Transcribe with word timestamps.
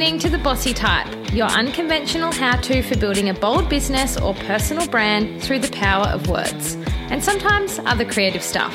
listening 0.00 0.18
to 0.18 0.30
The 0.30 0.42
Bossy 0.42 0.72
Type, 0.72 1.30
your 1.30 1.48
unconventional 1.48 2.32
how 2.32 2.56
to 2.56 2.82
for 2.82 2.96
building 2.96 3.28
a 3.28 3.34
bold 3.34 3.68
business 3.68 4.16
or 4.16 4.32
personal 4.32 4.88
brand 4.88 5.42
through 5.42 5.58
the 5.58 5.70
power 5.72 6.06
of 6.06 6.26
words, 6.26 6.76
and 7.10 7.22
sometimes 7.22 7.78
other 7.80 8.06
creative 8.06 8.42
stuff. 8.42 8.74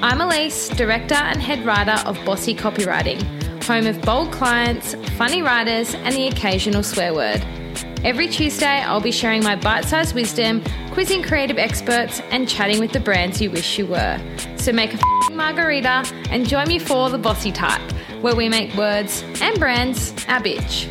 I'm 0.00 0.20
Alyce, 0.20 0.68
director 0.68 1.16
and 1.16 1.42
head 1.42 1.66
writer 1.66 2.00
of 2.06 2.24
Bossy 2.24 2.54
Copywriting, 2.54 3.20
home 3.64 3.88
of 3.88 4.00
bold 4.02 4.30
clients, 4.30 4.94
funny 5.16 5.42
writers, 5.42 5.92
and 5.92 6.14
the 6.14 6.28
occasional 6.28 6.84
swear 6.84 7.12
word. 7.12 7.44
Every 8.04 8.28
Tuesday, 8.28 8.80
I'll 8.80 9.00
be 9.00 9.10
sharing 9.10 9.42
my 9.42 9.56
bite 9.56 9.86
sized 9.86 10.14
wisdom, 10.14 10.62
quizzing 10.92 11.24
creative 11.24 11.58
experts, 11.58 12.20
and 12.30 12.48
chatting 12.48 12.78
with 12.78 12.92
the 12.92 13.00
brands 13.00 13.42
you 13.42 13.50
wish 13.50 13.76
you 13.76 13.86
were. 13.88 14.20
So 14.54 14.70
make 14.70 14.94
a 14.94 14.98
margarita 15.32 16.08
and 16.30 16.48
join 16.48 16.68
me 16.68 16.78
for 16.78 17.10
The 17.10 17.18
Bossy 17.18 17.50
Type, 17.50 17.82
where 18.20 18.36
we 18.36 18.48
make 18.48 18.74
words 18.74 19.22
and 19.40 19.58
brands 19.58 20.12
our 20.28 20.40
bitch. 20.40 20.88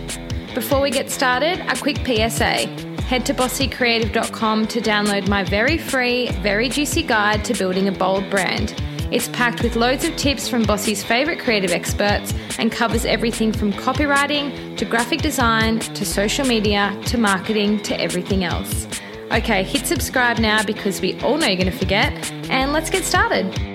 Before 0.54 0.82
we 0.82 0.92
get 0.92 1.10
started, 1.10 1.60
a 1.62 1.76
quick 1.76 1.98
PSA. 2.06 2.68
Head 3.04 3.26
to 3.26 3.34
bossycreative.com 3.34 4.68
to 4.68 4.82
download 4.82 5.28
my 5.28 5.44
very 5.44 5.78
free, 5.78 6.30
very 6.42 6.70
juicy 6.70 7.04
guide 7.04 7.44
to 7.46 7.54
building 7.54 7.88
a 7.88 7.92
bold 7.92 8.30
brand. 8.30 8.76
It's 9.12 9.28
packed 9.30 9.62
with 9.62 9.76
loads 9.76 10.06
of 10.06 10.16
tips 10.16 10.48
from 10.48 10.64
Bossy's 10.64 11.04
favourite 11.04 11.40
creative 11.40 11.72
experts 11.72 12.34
and 12.58 12.72
covers 12.72 13.06
everything 13.06 13.52
from 13.52 13.72
copywriting 13.74 14.78
to 14.78 14.86
graphic 14.86 15.22
design 15.22 15.80
to 15.80 16.06
social 16.06 16.48
media 16.48 17.00
to 17.08 17.18
marketing 17.18 17.82
to 17.84 18.00
everything 18.00 18.44
else. 18.44 18.88
Okay, 19.32 19.64
hit 19.64 19.86
subscribe 19.86 20.40
now 20.40 20.64
because 20.64 21.02
we 21.02 21.20
all 21.22 21.38
know 21.38 21.48
you're 21.48 21.58
going 21.58 21.72
to 21.72 21.78
forget, 21.78 22.32
and 22.50 22.74
let's 22.74 22.90
get 22.90 23.04
started. 23.04 23.73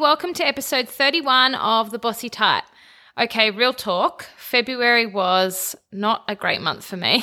Welcome 0.00 0.32
to 0.32 0.46
episode 0.46 0.88
31 0.88 1.54
of 1.56 1.90
The 1.90 1.98
Bossy 1.98 2.30
Type. 2.30 2.64
Okay, 3.18 3.50
real 3.50 3.74
talk. 3.74 4.22
February 4.38 5.04
was 5.04 5.76
not 5.92 6.24
a 6.26 6.34
great 6.34 6.62
month 6.62 6.86
for 6.86 6.96
me. 6.96 7.22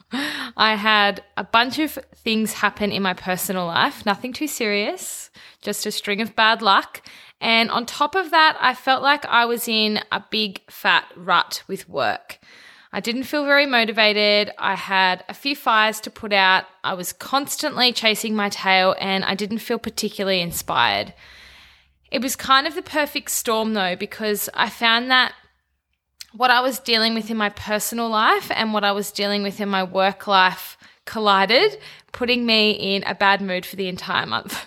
I 0.56 0.76
had 0.76 1.22
a 1.36 1.44
bunch 1.44 1.78
of 1.78 1.98
things 2.14 2.54
happen 2.54 2.90
in 2.90 3.02
my 3.02 3.12
personal 3.12 3.66
life, 3.66 4.06
nothing 4.06 4.32
too 4.32 4.46
serious, 4.46 5.30
just 5.60 5.84
a 5.84 5.92
string 5.92 6.22
of 6.22 6.34
bad 6.34 6.62
luck. 6.62 7.06
And 7.38 7.70
on 7.70 7.84
top 7.84 8.14
of 8.14 8.30
that, 8.30 8.56
I 8.62 8.72
felt 8.72 9.02
like 9.02 9.26
I 9.26 9.44
was 9.44 9.68
in 9.68 10.00
a 10.10 10.24
big 10.30 10.62
fat 10.70 11.04
rut 11.16 11.64
with 11.68 11.86
work. 11.86 12.38
I 12.94 13.00
didn't 13.00 13.24
feel 13.24 13.44
very 13.44 13.66
motivated. 13.66 14.54
I 14.56 14.74
had 14.74 15.22
a 15.28 15.34
few 15.34 15.54
fires 15.54 16.00
to 16.00 16.10
put 16.10 16.32
out. 16.32 16.64
I 16.82 16.94
was 16.94 17.12
constantly 17.12 17.92
chasing 17.92 18.34
my 18.34 18.48
tail 18.48 18.96
and 18.98 19.22
I 19.22 19.34
didn't 19.34 19.58
feel 19.58 19.78
particularly 19.78 20.40
inspired. 20.40 21.12
It 22.10 22.22
was 22.22 22.36
kind 22.36 22.66
of 22.66 22.74
the 22.74 22.82
perfect 22.82 23.30
storm 23.30 23.74
though, 23.74 23.96
because 23.96 24.48
I 24.54 24.68
found 24.68 25.10
that 25.10 25.32
what 26.32 26.50
I 26.50 26.60
was 26.60 26.78
dealing 26.78 27.14
with 27.14 27.30
in 27.30 27.36
my 27.36 27.48
personal 27.48 28.08
life 28.08 28.50
and 28.54 28.72
what 28.72 28.84
I 28.84 28.92
was 28.92 29.10
dealing 29.10 29.42
with 29.42 29.60
in 29.60 29.68
my 29.68 29.82
work 29.82 30.26
life 30.26 30.76
collided, 31.04 31.78
putting 32.12 32.44
me 32.44 32.72
in 32.72 33.02
a 33.04 33.14
bad 33.14 33.40
mood 33.40 33.64
for 33.64 33.76
the 33.76 33.88
entire 33.88 34.26
month. 34.26 34.66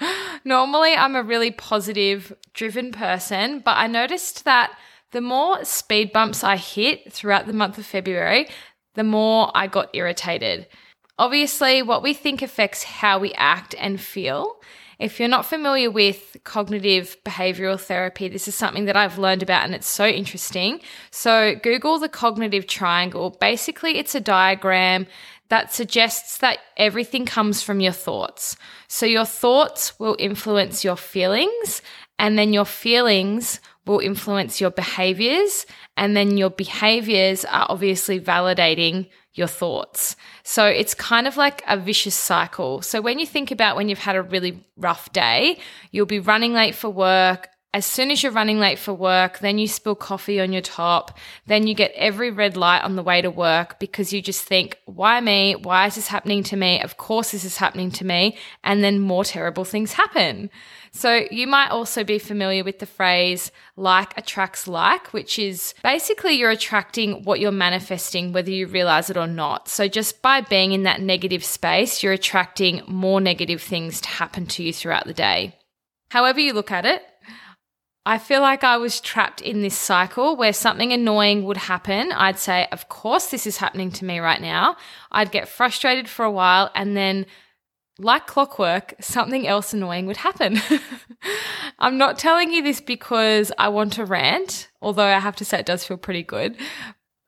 Normally, 0.44 0.94
I'm 0.94 1.16
a 1.16 1.22
really 1.22 1.50
positive, 1.50 2.32
driven 2.54 2.92
person, 2.92 3.60
but 3.60 3.76
I 3.76 3.86
noticed 3.86 4.44
that 4.44 4.76
the 5.10 5.20
more 5.20 5.64
speed 5.64 6.12
bumps 6.12 6.44
I 6.44 6.56
hit 6.56 7.12
throughout 7.12 7.46
the 7.46 7.52
month 7.52 7.78
of 7.78 7.86
February, 7.86 8.48
the 8.94 9.04
more 9.04 9.50
I 9.54 9.66
got 9.66 9.90
irritated. 9.94 10.68
Obviously, 11.18 11.82
what 11.82 12.02
we 12.02 12.14
think 12.14 12.42
affects 12.42 12.84
how 12.84 13.18
we 13.18 13.32
act 13.34 13.74
and 13.78 14.00
feel. 14.00 14.60
If 14.98 15.20
you're 15.20 15.28
not 15.28 15.46
familiar 15.46 15.92
with 15.92 16.36
cognitive 16.42 17.16
behavioral 17.24 17.80
therapy, 17.80 18.28
this 18.28 18.48
is 18.48 18.56
something 18.56 18.86
that 18.86 18.96
I've 18.96 19.18
learned 19.18 19.44
about 19.44 19.64
and 19.64 19.74
it's 19.74 19.86
so 19.86 20.06
interesting. 20.06 20.80
So, 21.12 21.54
Google 21.62 22.00
the 22.00 22.08
cognitive 22.08 22.66
triangle. 22.66 23.30
Basically, 23.40 23.98
it's 23.98 24.16
a 24.16 24.20
diagram 24.20 25.06
that 25.50 25.72
suggests 25.72 26.38
that 26.38 26.58
everything 26.76 27.26
comes 27.26 27.62
from 27.62 27.80
your 27.80 27.92
thoughts. 27.92 28.56
So, 28.88 29.06
your 29.06 29.24
thoughts 29.24 29.98
will 30.00 30.16
influence 30.18 30.84
your 30.84 30.96
feelings, 30.96 31.80
and 32.18 32.36
then 32.36 32.52
your 32.52 32.64
feelings 32.64 33.60
will 33.86 34.00
influence 34.00 34.60
your 34.60 34.70
behaviors, 34.70 35.64
and 35.96 36.16
then 36.16 36.36
your 36.36 36.50
behaviors 36.50 37.44
are 37.44 37.66
obviously 37.68 38.20
validating 38.20 39.08
your 39.38 39.46
thoughts. 39.46 40.16
So 40.42 40.66
it's 40.66 40.94
kind 40.94 41.26
of 41.26 41.36
like 41.36 41.62
a 41.66 41.76
vicious 41.76 42.14
cycle. 42.14 42.82
So 42.82 43.00
when 43.00 43.18
you 43.18 43.26
think 43.26 43.50
about 43.50 43.76
when 43.76 43.88
you've 43.88 44.00
had 44.00 44.16
a 44.16 44.22
really 44.22 44.66
rough 44.76 45.12
day, 45.12 45.58
you'll 45.92 46.06
be 46.06 46.18
running 46.18 46.52
late 46.52 46.74
for 46.74 46.90
work. 46.90 47.48
As 47.74 47.84
soon 47.84 48.10
as 48.10 48.22
you're 48.22 48.32
running 48.32 48.58
late 48.58 48.78
for 48.78 48.94
work, 48.94 49.40
then 49.40 49.58
you 49.58 49.68
spill 49.68 49.94
coffee 49.94 50.40
on 50.40 50.52
your 50.52 50.62
top. 50.62 51.18
Then 51.46 51.66
you 51.66 51.74
get 51.74 51.92
every 51.94 52.30
red 52.30 52.56
light 52.56 52.82
on 52.82 52.96
the 52.96 53.02
way 53.02 53.20
to 53.20 53.30
work 53.30 53.78
because 53.78 54.10
you 54.10 54.22
just 54.22 54.42
think, 54.42 54.78
why 54.86 55.20
me? 55.20 55.54
Why 55.54 55.86
is 55.86 55.96
this 55.96 56.08
happening 56.08 56.42
to 56.44 56.56
me? 56.56 56.80
Of 56.80 56.96
course, 56.96 57.32
this 57.32 57.44
is 57.44 57.58
happening 57.58 57.90
to 57.92 58.06
me. 58.06 58.38
And 58.64 58.82
then 58.82 59.00
more 59.00 59.22
terrible 59.22 59.66
things 59.66 59.92
happen. 59.92 60.48
So 60.92 61.26
you 61.30 61.46
might 61.46 61.68
also 61.68 62.04
be 62.04 62.18
familiar 62.18 62.64
with 62.64 62.78
the 62.78 62.86
phrase 62.86 63.52
like 63.76 64.16
attracts 64.16 64.66
like, 64.66 65.12
which 65.12 65.38
is 65.38 65.74
basically 65.82 66.32
you're 66.32 66.48
attracting 66.48 67.22
what 67.24 67.38
you're 67.38 67.52
manifesting, 67.52 68.32
whether 68.32 68.50
you 68.50 68.66
realize 68.66 69.10
it 69.10 69.18
or 69.18 69.26
not. 69.26 69.68
So 69.68 69.88
just 69.88 70.22
by 70.22 70.40
being 70.40 70.72
in 70.72 70.84
that 70.84 71.02
negative 71.02 71.44
space, 71.44 72.02
you're 72.02 72.14
attracting 72.14 72.80
more 72.88 73.20
negative 73.20 73.60
things 73.60 74.00
to 74.00 74.08
happen 74.08 74.46
to 74.46 74.62
you 74.62 74.72
throughout 74.72 75.04
the 75.04 75.12
day. 75.12 75.54
However, 76.10 76.40
you 76.40 76.54
look 76.54 76.70
at 76.70 76.86
it, 76.86 77.02
I 78.06 78.18
feel 78.18 78.40
like 78.40 78.64
I 78.64 78.78
was 78.78 79.00
trapped 79.00 79.40
in 79.40 79.60
this 79.60 79.76
cycle 79.76 80.36
where 80.36 80.52
something 80.52 80.92
annoying 80.92 81.44
would 81.44 81.56
happen. 81.56 82.10
I'd 82.12 82.38
say, 82.38 82.66
Of 82.72 82.88
course, 82.88 83.28
this 83.28 83.46
is 83.46 83.58
happening 83.58 83.90
to 83.92 84.04
me 84.04 84.18
right 84.18 84.40
now. 84.40 84.76
I'd 85.12 85.30
get 85.30 85.48
frustrated 85.48 86.08
for 86.08 86.24
a 86.24 86.30
while 86.30 86.70
and 86.74 86.96
then 86.96 87.26
like 87.98 88.26
clockwork, 88.26 88.94
something 89.00 89.46
else 89.46 89.74
annoying 89.74 90.06
would 90.06 90.18
happen. 90.18 90.60
I'm 91.78 91.98
not 91.98 92.18
telling 92.18 92.52
you 92.52 92.62
this 92.62 92.80
because 92.80 93.50
I 93.58 93.68
want 93.68 93.94
to 93.94 94.04
rant, 94.04 94.68
although 94.80 95.04
I 95.04 95.18
have 95.18 95.36
to 95.36 95.44
say 95.44 95.58
it 95.58 95.66
does 95.66 95.84
feel 95.84 95.96
pretty 95.96 96.22
good. 96.22 96.56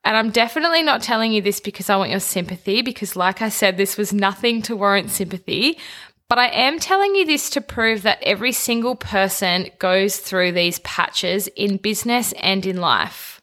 And 0.03 0.17
I'm 0.17 0.31
definitely 0.31 0.81
not 0.81 1.01
telling 1.01 1.31
you 1.31 1.41
this 1.41 1.59
because 1.59 1.89
I 1.89 1.95
want 1.95 2.09
your 2.09 2.19
sympathy, 2.19 2.81
because, 2.81 3.15
like 3.15 3.41
I 3.41 3.49
said, 3.49 3.77
this 3.77 3.97
was 3.97 4.11
nothing 4.11 4.61
to 4.63 4.75
warrant 4.75 5.11
sympathy. 5.11 5.77
But 6.31 6.39
I 6.39 6.47
am 6.47 6.79
telling 6.79 7.13
you 7.15 7.25
this 7.25 7.49
to 7.49 7.59
prove 7.59 8.03
that 8.03 8.23
every 8.23 8.53
single 8.53 8.95
person 8.95 9.69
goes 9.79 10.15
through 10.15 10.53
these 10.53 10.79
patches 10.79 11.47
in 11.57 11.75
business 11.75 12.33
and 12.39 12.65
in 12.65 12.77
life. 12.77 13.41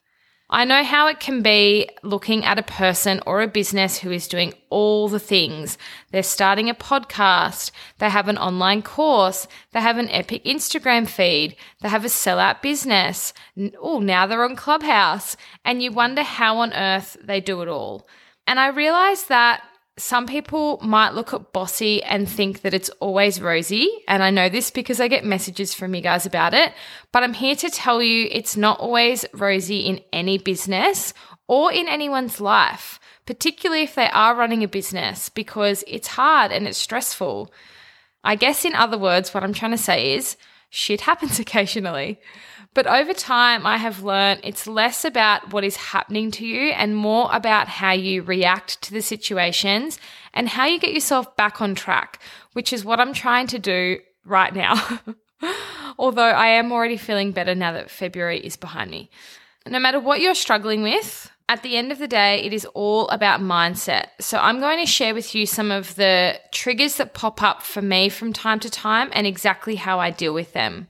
I 0.48 0.64
know 0.64 0.82
how 0.82 1.06
it 1.06 1.20
can 1.20 1.42
be 1.42 1.90
looking 2.02 2.46
at 2.46 2.58
a 2.58 2.62
person 2.62 3.20
or 3.26 3.42
a 3.42 3.46
business 3.46 3.98
who 3.98 4.10
is 4.10 4.26
doing 4.26 4.54
all 4.70 5.06
the 5.10 5.20
things. 5.20 5.76
They're 6.12 6.22
starting 6.22 6.70
a 6.70 6.74
podcast, 6.74 7.72
they 7.98 8.08
have 8.08 8.26
an 8.26 8.38
online 8.38 8.80
course, 8.80 9.48
they 9.72 9.82
have 9.82 9.98
an 9.98 10.08
epic 10.08 10.44
Instagram 10.44 11.06
feed, 11.06 11.56
they 11.82 11.90
have 11.90 12.06
a 12.06 12.08
sellout 12.08 12.62
business. 12.62 13.34
Oh, 13.82 13.98
now 13.98 14.26
they're 14.26 14.44
on 14.44 14.56
Clubhouse, 14.56 15.36
and 15.62 15.82
you 15.82 15.92
wonder 15.92 16.22
how 16.22 16.56
on 16.56 16.72
earth 16.72 17.18
they 17.22 17.42
do 17.42 17.60
it 17.60 17.68
all. 17.68 18.08
And 18.46 18.58
I 18.58 18.68
realized 18.68 19.28
that 19.28 19.62
some 19.98 20.26
people 20.26 20.78
might 20.82 21.14
look 21.14 21.34
at 21.34 21.52
Bossy 21.52 22.02
and 22.02 22.28
think 22.28 22.62
that 22.62 22.72
it's 22.72 22.88
always 23.00 23.40
rosy. 23.40 23.90
And 24.06 24.22
I 24.22 24.30
know 24.30 24.48
this 24.48 24.70
because 24.70 25.00
I 25.00 25.08
get 25.08 25.24
messages 25.24 25.74
from 25.74 25.94
you 25.94 26.00
guys 26.00 26.24
about 26.24 26.54
it. 26.54 26.72
But 27.12 27.24
I'm 27.24 27.34
here 27.34 27.56
to 27.56 27.70
tell 27.70 28.02
you 28.02 28.28
it's 28.30 28.56
not 28.56 28.80
always 28.80 29.24
rosy 29.32 29.80
in 29.80 30.00
any 30.12 30.38
business 30.38 31.12
or 31.48 31.72
in 31.72 31.88
anyone's 31.88 32.40
life, 32.40 33.00
particularly 33.26 33.82
if 33.82 33.94
they 33.94 34.08
are 34.10 34.34
running 34.34 34.62
a 34.62 34.68
business, 34.68 35.28
because 35.28 35.82
it's 35.86 36.08
hard 36.08 36.52
and 36.52 36.68
it's 36.68 36.78
stressful. 36.78 37.52
I 38.22 38.36
guess, 38.36 38.64
in 38.64 38.74
other 38.74 38.98
words, 38.98 39.32
what 39.34 39.42
I'm 39.42 39.54
trying 39.54 39.72
to 39.72 39.78
say 39.78 40.14
is 40.14 40.36
shit 40.70 41.02
happens 41.02 41.38
occasionally. 41.40 42.20
But 42.74 42.86
over 42.86 43.12
time, 43.12 43.66
I 43.66 43.76
have 43.78 44.02
learned 44.02 44.40
it's 44.44 44.66
less 44.66 45.04
about 45.04 45.52
what 45.52 45.64
is 45.64 45.76
happening 45.76 46.30
to 46.32 46.46
you 46.46 46.70
and 46.70 46.96
more 46.96 47.28
about 47.32 47.66
how 47.68 47.92
you 47.92 48.22
react 48.22 48.80
to 48.82 48.92
the 48.92 49.02
situations 49.02 49.98
and 50.34 50.48
how 50.48 50.66
you 50.66 50.78
get 50.78 50.92
yourself 50.92 51.34
back 51.36 51.60
on 51.60 51.74
track, 51.74 52.20
which 52.52 52.72
is 52.72 52.84
what 52.84 53.00
I'm 53.00 53.12
trying 53.12 53.46
to 53.48 53.58
do 53.58 53.98
right 54.24 54.54
now. 54.54 55.00
Although 55.98 56.22
I 56.22 56.48
am 56.48 56.70
already 56.70 56.96
feeling 56.96 57.32
better 57.32 57.54
now 57.54 57.72
that 57.72 57.90
February 57.90 58.38
is 58.38 58.56
behind 58.56 58.90
me. 58.90 59.10
No 59.66 59.80
matter 59.80 59.98
what 59.98 60.20
you're 60.20 60.34
struggling 60.34 60.82
with, 60.82 61.30
at 61.48 61.62
the 61.62 61.76
end 61.76 61.90
of 61.90 61.98
the 61.98 62.06
day, 62.06 62.42
it 62.42 62.52
is 62.52 62.66
all 62.66 63.08
about 63.08 63.40
mindset. 63.40 64.08
So, 64.20 64.38
I'm 64.38 64.60
going 64.60 64.78
to 64.80 64.86
share 64.86 65.14
with 65.14 65.34
you 65.34 65.46
some 65.46 65.70
of 65.70 65.94
the 65.94 66.38
triggers 66.52 66.96
that 66.96 67.14
pop 67.14 67.42
up 67.42 67.62
for 67.62 67.80
me 67.80 68.10
from 68.10 68.34
time 68.34 68.60
to 68.60 68.70
time 68.70 69.08
and 69.12 69.26
exactly 69.26 69.76
how 69.76 69.98
I 69.98 70.10
deal 70.10 70.34
with 70.34 70.52
them. 70.52 70.88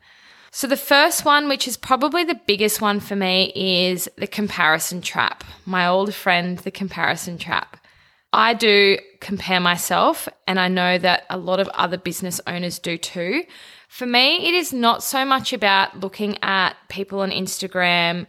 So, 0.51 0.67
the 0.67 0.77
first 0.77 1.25
one, 1.25 1.49
which 1.49 1.69
is 1.69 1.77
probably 1.77 2.25
the 2.25 2.41
biggest 2.47 2.81
one 2.81 3.01
for 3.01 3.15
me, 3.15 3.53
is 3.55 4.09
the 4.17 4.27
comparison 4.27 5.03
trap. 5.03 5.45
My 5.67 5.87
old 5.87 6.15
friend, 6.15 6.59
the 6.59 6.71
comparison 6.71 7.39
trap. 7.39 7.77
I 8.33 8.55
do 8.55 8.99
compare 9.21 9.61
myself, 9.61 10.29
and 10.47 10.59
I 10.61 10.69
know 10.69 10.99
that 10.99 11.25
a 11.31 11.39
lot 11.39 11.61
of 11.61 11.69
other 11.69 11.97
business 11.97 12.41
owners 12.47 12.79
do 12.79 12.99
too. 12.99 13.45
For 13.89 14.07
me, 14.07 14.47
it 14.47 14.55
is 14.55 14.73
not 14.73 15.03
so 15.03 15.25
much 15.25 15.53
about 15.53 16.01
looking 16.01 16.39
at 16.43 16.77
people 16.89 17.21
on 17.21 17.31
Instagram 17.31 18.27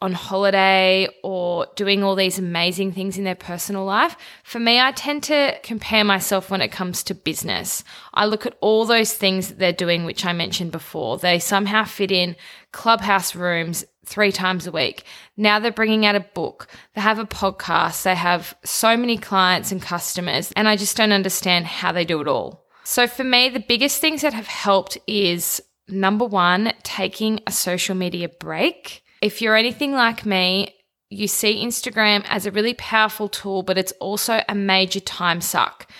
on 0.00 0.12
holiday 0.12 1.08
or 1.24 1.66
doing 1.74 2.04
all 2.04 2.14
these 2.14 2.38
amazing 2.38 2.92
things 2.92 3.18
in 3.18 3.24
their 3.24 3.34
personal 3.34 3.84
life. 3.84 4.16
For 4.44 4.60
me, 4.60 4.80
I 4.80 4.92
tend 4.92 5.24
to 5.24 5.58
compare 5.62 6.04
myself 6.04 6.50
when 6.50 6.60
it 6.60 6.68
comes 6.68 7.02
to 7.04 7.14
business. 7.14 7.82
I 8.14 8.26
look 8.26 8.46
at 8.46 8.56
all 8.60 8.84
those 8.84 9.12
things 9.12 9.48
that 9.48 9.58
they're 9.58 9.72
doing, 9.72 10.04
which 10.04 10.24
I 10.24 10.32
mentioned 10.32 10.70
before. 10.70 11.18
They 11.18 11.40
somehow 11.40 11.84
fit 11.84 12.12
in 12.12 12.36
clubhouse 12.70 13.34
rooms 13.34 13.84
three 14.04 14.30
times 14.30 14.66
a 14.66 14.72
week. 14.72 15.04
Now 15.36 15.58
they're 15.58 15.72
bringing 15.72 16.06
out 16.06 16.14
a 16.14 16.20
book. 16.20 16.68
They 16.94 17.00
have 17.00 17.18
a 17.18 17.26
podcast. 17.26 18.04
They 18.04 18.14
have 18.14 18.56
so 18.64 18.96
many 18.96 19.18
clients 19.18 19.72
and 19.72 19.82
customers. 19.82 20.52
And 20.54 20.68
I 20.68 20.76
just 20.76 20.96
don't 20.96 21.12
understand 21.12 21.66
how 21.66 21.92
they 21.92 22.04
do 22.04 22.20
it 22.20 22.28
all. 22.28 22.66
So 22.84 23.06
for 23.06 23.24
me, 23.24 23.48
the 23.48 23.60
biggest 23.60 24.00
things 24.00 24.22
that 24.22 24.32
have 24.32 24.46
helped 24.46 24.96
is 25.06 25.60
number 25.88 26.24
one, 26.24 26.72
taking 26.84 27.40
a 27.46 27.52
social 27.52 27.94
media 27.94 28.28
break. 28.28 29.02
If 29.20 29.42
you're 29.42 29.56
anything 29.56 29.92
like 29.92 30.24
me, 30.24 30.74
you 31.10 31.26
see 31.26 31.64
Instagram 31.64 32.24
as 32.28 32.46
a 32.46 32.50
really 32.50 32.74
powerful 32.74 33.28
tool, 33.28 33.62
but 33.62 33.78
it's 33.78 33.92
also 33.92 34.42
a 34.48 34.54
major 34.54 35.00
time 35.00 35.40
suck. 35.40 35.90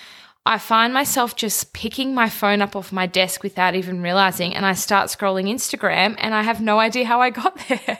I 0.44 0.58
find 0.58 0.94
myself 0.94 1.36
just 1.36 1.72
picking 1.72 2.14
my 2.14 2.28
phone 2.28 2.62
up 2.62 2.74
off 2.74 2.92
my 2.92 3.06
desk 3.06 3.42
without 3.42 3.74
even 3.74 4.02
realizing, 4.02 4.54
and 4.54 4.64
I 4.64 4.72
start 4.72 5.08
scrolling 5.08 5.48
Instagram, 5.48 6.14
and 6.18 6.34
I 6.34 6.42
have 6.42 6.60
no 6.60 6.78
idea 6.78 7.04
how 7.04 7.20
I 7.20 7.30
got 7.30 7.58
there. 7.68 7.98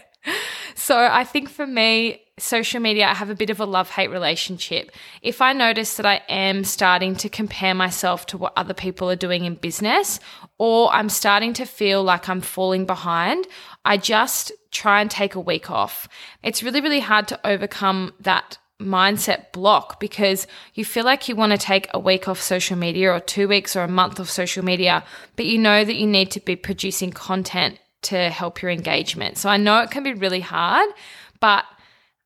so 0.75 0.97
I 0.99 1.25
think 1.25 1.50
for 1.50 1.67
me, 1.67 2.23
social 2.43 2.81
media, 2.81 3.06
I 3.06 3.14
have 3.14 3.31
a 3.31 3.35
bit 3.35 3.50
of 3.50 3.61
a 3.61 3.64
love 3.64 3.90
hate 3.90 4.11
relationship. 4.11 4.90
If 5.23 5.40
I 5.43 5.52
notice 5.52 5.96
that 5.96 6.06
I 6.06 6.23
am 6.29 6.64
starting 6.64 7.14
to 7.17 7.29
compare 7.29 7.75
myself 7.75 8.26
to 8.26 8.38
what 8.38 8.52
other 8.56 8.75
people 8.75 9.11
are 9.11 9.17
doing 9.17 9.44
in 9.44 9.55
business, 9.55 10.20
or 10.58 10.93
I'm 10.93 11.08
starting 11.08 11.52
to 11.55 11.64
feel 11.64 12.02
like 12.02 12.29
I'm 12.29 12.40
falling 12.40 12.87
behind, 12.87 13.46
I 13.85 13.96
just 13.96 14.52
try 14.70 15.00
and 15.00 15.11
take 15.11 15.35
a 15.35 15.40
week 15.40 15.70
off. 15.70 16.08
It's 16.43 16.62
really, 16.62 16.81
really 16.81 17.00
hard 17.00 17.29
to 17.29 17.46
overcome 17.46 18.12
that 18.20 18.58
mindset 18.81 19.50
block 19.52 19.99
because 19.99 20.46
you 20.75 20.84
feel 20.84 21.05
like 21.05 21.29
you 21.29 21.34
want 21.34 21.52
to 21.52 21.58
take 21.58 21.88
a 21.93 21.99
week 21.99 22.29
off 22.29 22.41
social 22.41 22.76
media 22.76 23.12
or 23.12 23.20
two 23.20 23.49
weeks 23.49 23.75
or 23.75 23.82
a 23.82 23.88
month 23.88 24.20
off 24.20 24.31
social 24.31 24.64
media, 24.64 25.02
but 25.37 25.46
you 25.46 25.58
know 25.58 25.84
that 25.84 25.96
you 25.96 26.06
need 26.06 26.31
to 26.31 26.41
be 26.41 26.55
producing 26.55 27.11
content 27.11 27.79
to 28.02 28.31
help 28.31 28.62
your 28.62 28.70
engagement. 28.70 29.37
So 29.37 29.49
I 29.49 29.56
know 29.56 29.81
it 29.81 29.91
can 29.91 30.05
be 30.05 30.14
really 30.14 30.41
hard, 30.41 30.88
but 31.41 31.64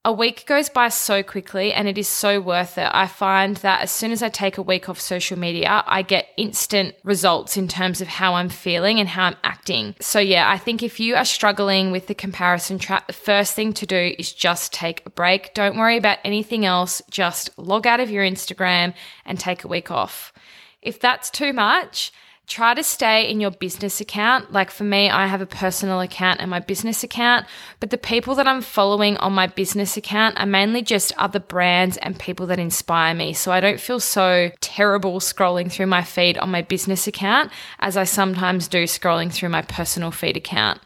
a 0.04 0.12
week 0.12 0.46
goes 0.46 0.68
by 0.68 0.88
so 0.88 1.22
quickly 1.22 1.72
and 1.72 1.86
it 1.86 1.96
is 1.96 2.08
so 2.08 2.40
worth 2.40 2.76
it. 2.76 2.90
I 2.92 3.06
find 3.06 3.56
that 3.58 3.82
as 3.82 3.90
soon 3.92 4.10
as 4.10 4.20
I 4.20 4.28
take 4.28 4.58
a 4.58 4.62
week 4.62 4.88
off 4.88 5.00
social 5.00 5.38
media, 5.38 5.84
I 5.86 6.02
get 6.02 6.28
instant 6.36 6.96
results 7.04 7.56
in 7.56 7.68
terms 7.68 8.00
of 8.00 8.08
how 8.08 8.34
I'm 8.34 8.48
feeling 8.48 8.98
and 8.98 9.08
how 9.08 9.26
I'm 9.26 9.36
acting. 9.44 9.94
So, 10.00 10.18
yeah, 10.18 10.50
I 10.50 10.58
think 10.58 10.82
if 10.82 10.98
you 10.98 11.14
are 11.14 11.24
struggling 11.24 11.92
with 11.92 12.08
the 12.08 12.16
comparison 12.16 12.80
trap, 12.80 13.06
the 13.06 13.12
first 13.12 13.54
thing 13.54 13.72
to 13.74 13.86
do 13.86 14.14
is 14.18 14.32
just 14.32 14.72
take 14.72 15.06
a 15.06 15.10
break. 15.10 15.54
Don't 15.54 15.78
worry 15.78 15.96
about 15.96 16.18
anything 16.24 16.66
else. 16.66 17.00
Just 17.08 17.56
log 17.56 17.86
out 17.86 18.00
of 18.00 18.10
your 18.10 18.24
Instagram 18.24 18.94
and 19.24 19.38
take 19.38 19.62
a 19.62 19.68
week 19.68 19.92
off. 19.92 20.32
If 20.80 20.98
that's 20.98 21.30
too 21.30 21.52
much, 21.52 22.12
try 22.46 22.74
to 22.74 22.82
stay 22.82 23.30
in 23.30 23.40
your 23.40 23.50
business 23.50 24.00
account. 24.00 24.52
Like 24.52 24.70
for 24.70 24.84
me, 24.84 25.08
I 25.08 25.26
have 25.26 25.40
a 25.40 25.46
personal 25.46 26.00
account 26.00 26.40
and 26.40 26.50
my 26.50 26.60
business 26.60 27.02
account, 27.02 27.46
but 27.80 27.90
the 27.90 27.98
people 27.98 28.34
that 28.34 28.48
I'm 28.48 28.60
following 28.60 29.16
on 29.18 29.32
my 29.32 29.46
business 29.46 29.96
account 29.96 30.38
are 30.38 30.46
mainly 30.46 30.82
just 30.82 31.12
other 31.16 31.40
brands 31.40 31.96
and 31.98 32.18
people 32.18 32.46
that 32.48 32.58
inspire 32.58 33.14
me. 33.14 33.32
So 33.32 33.52
I 33.52 33.60
don't 33.60 33.80
feel 33.80 34.00
so 34.00 34.50
terrible 34.60 35.20
scrolling 35.20 35.70
through 35.70 35.86
my 35.86 36.02
feed 36.02 36.36
on 36.38 36.50
my 36.50 36.62
business 36.62 37.06
account 37.06 37.50
as 37.78 37.96
I 37.96 38.04
sometimes 38.04 38.68
do 38.68 38.84
scrolling 38.84 39.32
through 39.32 39.50
my 39.50 39.62
personal 39.62 40.10
feed 40.10 40.36
account. 40.36 40.80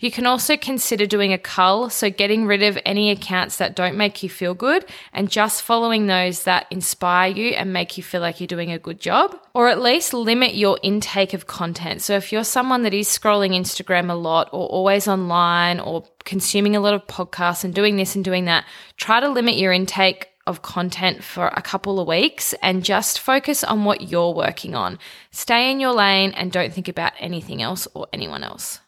You 0.00 0.12
can 0.12 0.26
also 0.26 0.56
consider 0.56 1.06
doing 1.06 1.32
a 1.32 1.38
cull, 1.38 1.90
so 1.90 2.08
getting 2.08 2.46
rid 2.46 2.62
of 2.62 2.78
any 2.86 3.10
accounts 3.10 3.56
that 3.56 3.74
don't 3.74 3.96
make 3.96 4.22
you 4.22 4.28
feel 4.28 4.54
good 4.54 4.84
and 5.12 5.28
just 5.28 5.62
following 5.62 6.06
those 6.06 6.44
that 6.44 6.68
inspire 6.70 7.32
you 7.32 7.48
and 7.48 7.72
make 7.72 7.96
you 7.96 8.04
feel 8.04 8.20
like 8.20 8.38
you're 8.38 8.46
doing 8.46 8.70
a 8.70 8.78
good 8.78 9.00
job. 9.00 9.36
Or 9.54 9.68
at 9.68 9.82
least 9.82 10.14
limit 10.14 10.54
your 10.54 10.78
intake 10.84 11.34
of 11.34 11.48
content. 11.48 12.00
So 12.00 12.14
if 12.14 12.30
you're 12.30 12.44
someone 12.44 12.82
that 12.84 12.94
is 12.94 13.08
scrolling 13.08 13.58
Instagram 13.58 14.08
a 14.08 14.14
lot 14.14 14.48
or 14.52 14.68
always 14.68 15.08
online 15.08 15.80
or 15.80 16.04
consuming 16.24 16.76
a 16.76 16.80
lot 16.80 16.94
of 16.94 17.04
podcasts 17.08 17.64
and 17.64 17.74
doing 17.74 17.96
this 17.96 18.14
and 18.14 18.24
doing 18.24 18.44
that, 18.44 18.66
try 18.98 19.18
to 19.18 19.28
limit 19.28 19.56
your 19.56 19.72
intake 19.72 20.28
of 20.46 20.62
content 20.62 21.24
for 21.24 21.48
a 21.48 21.60
couple 21.60 21.98
of 21.98 22.06
weeks 22.06 22.54
and 22.62 22.84
just 22.84 23.18
focus 23.18 23.64
on 23.64 23.84
what 23.84 24.10
you're 24.12 24.32
working 24.32 24.76
on. 24.76 25.00
Stay 25.32 25.72
in 25.72 25.80
your 25.80 25.92
lane 25.92 26.30
and 26.36 26.52
don't 26.52 26.72
think 26.72 26.86
about 26.86 27.14
anything 27.18 27.60
else 27.62 27.88
or 27.94 28.06
anyone 28.12 28.44
else. 28.44 28.78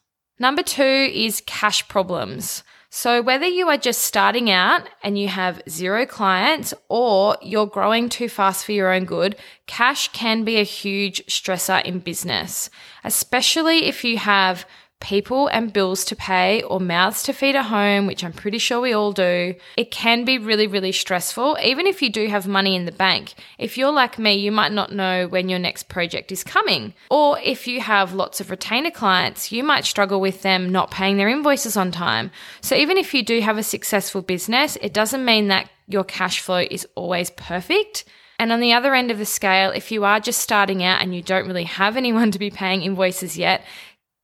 Number 0.41 0.63
two 0.63 0.83
is 0.83 1.43
cash 1.47 1.87
problems. 1.87 2.65
So, 2.93 3.23
whether 3.23 3.47
you 3.47 3.69
are 3.69 3.77
just 3.77 4.03
starting 4.03 4.51
out 4.51 4.89
and 5.05 5.17
you 5.17 5.29
have 5.29 5.63
zero 5.69 6.07
clients 6.07 6.75
or 6.89 7.37
you're 7.41 7.67
growing 7.67 8.09
too 8.09 8.29
fast 8.29 8.65
for 8.65 8.73
your 8.73 8.93
own 8.93 9.05
good, 9.05 9.37
cash 9.67 10.09
can 10.09 10.43
be 10.43 10.57
a 10.57 10.65
huge 10.65 11.25
stressor 11.27 11.85
in 11.85 12.01
business, 12.01 12.69
especially 13.05 13.85
if 13.85 14.03
you 14.03 14.17
have 14.17 14.67
people 15.01 15.49
and 15.49 15.73
bills 15.73 16.05
to 16.05 16.15
pay 16.15 16.63
or 16.63 16.79
mouths 16.79 17.23
to 17.25 17.33
feed 17.33 17.57
at 17.57 17.65
home, 17.65 18.07
which 18.07 18.23
I'm 18.23 18.33
pretty 18.33 18.59
sure 18.59 18.81
we 18.81 18.93
all 18.93 19.13
do, 19.13 19.55
it 19.77 19.91
can 19.91 20.25
be 20.25 20.39
really, 20.39 20.67
really 20.67 20.93
stressful, 20.93 21.59
even 21.63 21.87
if 21.87 22.01
you 22.03 22.11
do 22.11 22.29
have 22.29 22.47
money 22.47 22.77
in 22.77 22.85
the 22.85 22.93
bank. 22.93 23.35
If 23.59 23.77
you're 23.77 23.93
like 23.93 24.19
me, 24.19 24.35
you 24.35 24.53
might 24.53 24.73
not 24.73 24.93
know 24.93 25.27
when 25.27 25.49
your 25.49 25.59
next 25.59 25.89
project 25.89 26.31
is 26.31 26.45
coming. 26.45 26.95
Or 27.11 27.39
if 27.41 27.67
you 27.67 27.81
have 27.81 28.13
lots 28.15 28.41
of 28.41 28.51
retainer 28.51 28.91
clients, 28.91 29.51
you 29.51 29.65
might 29.65 29.85
struggle 29.85 30.21
with 30.21 30.43
them 30.43 30.71
not 30.71 30.91
paying 30.91 31.17
their 31.17 31.29
invoices 31.29 31.77
on 31.77 31.91
time. 31.91 32.31
So 32.61 32.77
even 32.77 32.97
if 32.97 33.15
you 33.15 33.25
do 33.25 33.41
have 33.41 33.59
a 33.59 33.63
successful 33.63 34.23
business, 34.23 34.77
it 34.81 34.95
doesn't 34.95 35.25
mean 35.25 35.49
that 35.49 35.71
your 35.89 36.05
cash 36.05 36.41
flow 36.41 36.65
is 36.71 36.87
always 36.95 37.31
perfect. 37.31 38.05
And 38.41 38.53
on 38.53 38.61
the 38.61 38.73
other 38.73 38.95
end 38.95 39.11
of 39.11 39.19
the 39.19 39.27
scale, 39.27 39.71
if 39.71 39.93
you 39.93 40.05
are 40.05 40.19
just 40.19 40.39
starting 40.41 40.83
out 40.83 41.03
and 41.03 41.15
you 41.15 41.21
don't 41.21 41.47
really 41.47 41.65
have 41.65 41.99
anyone 41.99 42.31
to 42.31 42.39
be 42.39 42.51
paying 42.51 42.81
invoices 42.81 43.37
yet, 43.37 43.63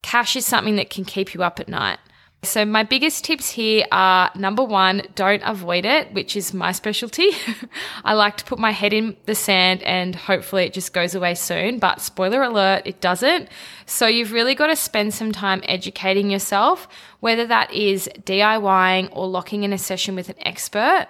cash 0.07 0.37
is 0.37 0.47
something 0.47 0.77
that 0.77 0.89
can 0.89 1.05
keep 1.05 1.35
you 1.35 1.43
up 1.43 1.59
at 1.59 1.69
night. 1.69 1.99
So, 2.45 2.65
my 2.65 2.85
biggest 2.85 3.25
tips 3.25 3.51
here 3.51 3.85
are 3.91 4.31
number 4.37 4.63
one, 4.63 5.03
don't 5.17 5.43
avoid 5.43 5.85
it, 5.85 6.13
which 6.13 6.37
is 6.37 6.55
my 6.55 6.71
specialty. 6.71 7.31
I 8.05 8.13
like 8.13 8.37
to 8.37 8.45
put 8.45 8.61
my 8.61 8.71
head 8.71 8.93
in 8.93 9.17
the 9.27 9.35
sand 9.35 9.83
and 9.83 10.15
hopefully 10.15 10.65
it 10.65 10.73
just 10.73 10.93
goes 10.93 11.17
away 11.17 11.35
soon. 11.35 11.81
But 11.81 12.01
spoiler 12.01 12.45
alert, 12.45 12.83
it 12.87 13.01
doesn't. 13.01 13.49
So, 13.87 14.07
you've 14.07 14.31
really 14.31 14.55
got 14.55 14.69
to 14.69 14.77
spend 14.77 15.13
some 15.13 15.33
time 15.33 15.61
educating 15.65 16.31
yourself, 16.31 16.87
whether 17.19 17.45
that 17.49 17.73
is 17.73 18.09
DIYing 18.21 19.09
or 19.11 19.27
locking 19.27 19.65
in 19.65 19.73
a 19.73 19.79
session 19.79 20.15
with 20.15 20.29
an 20.29 20.39
expert. 20.39 21.09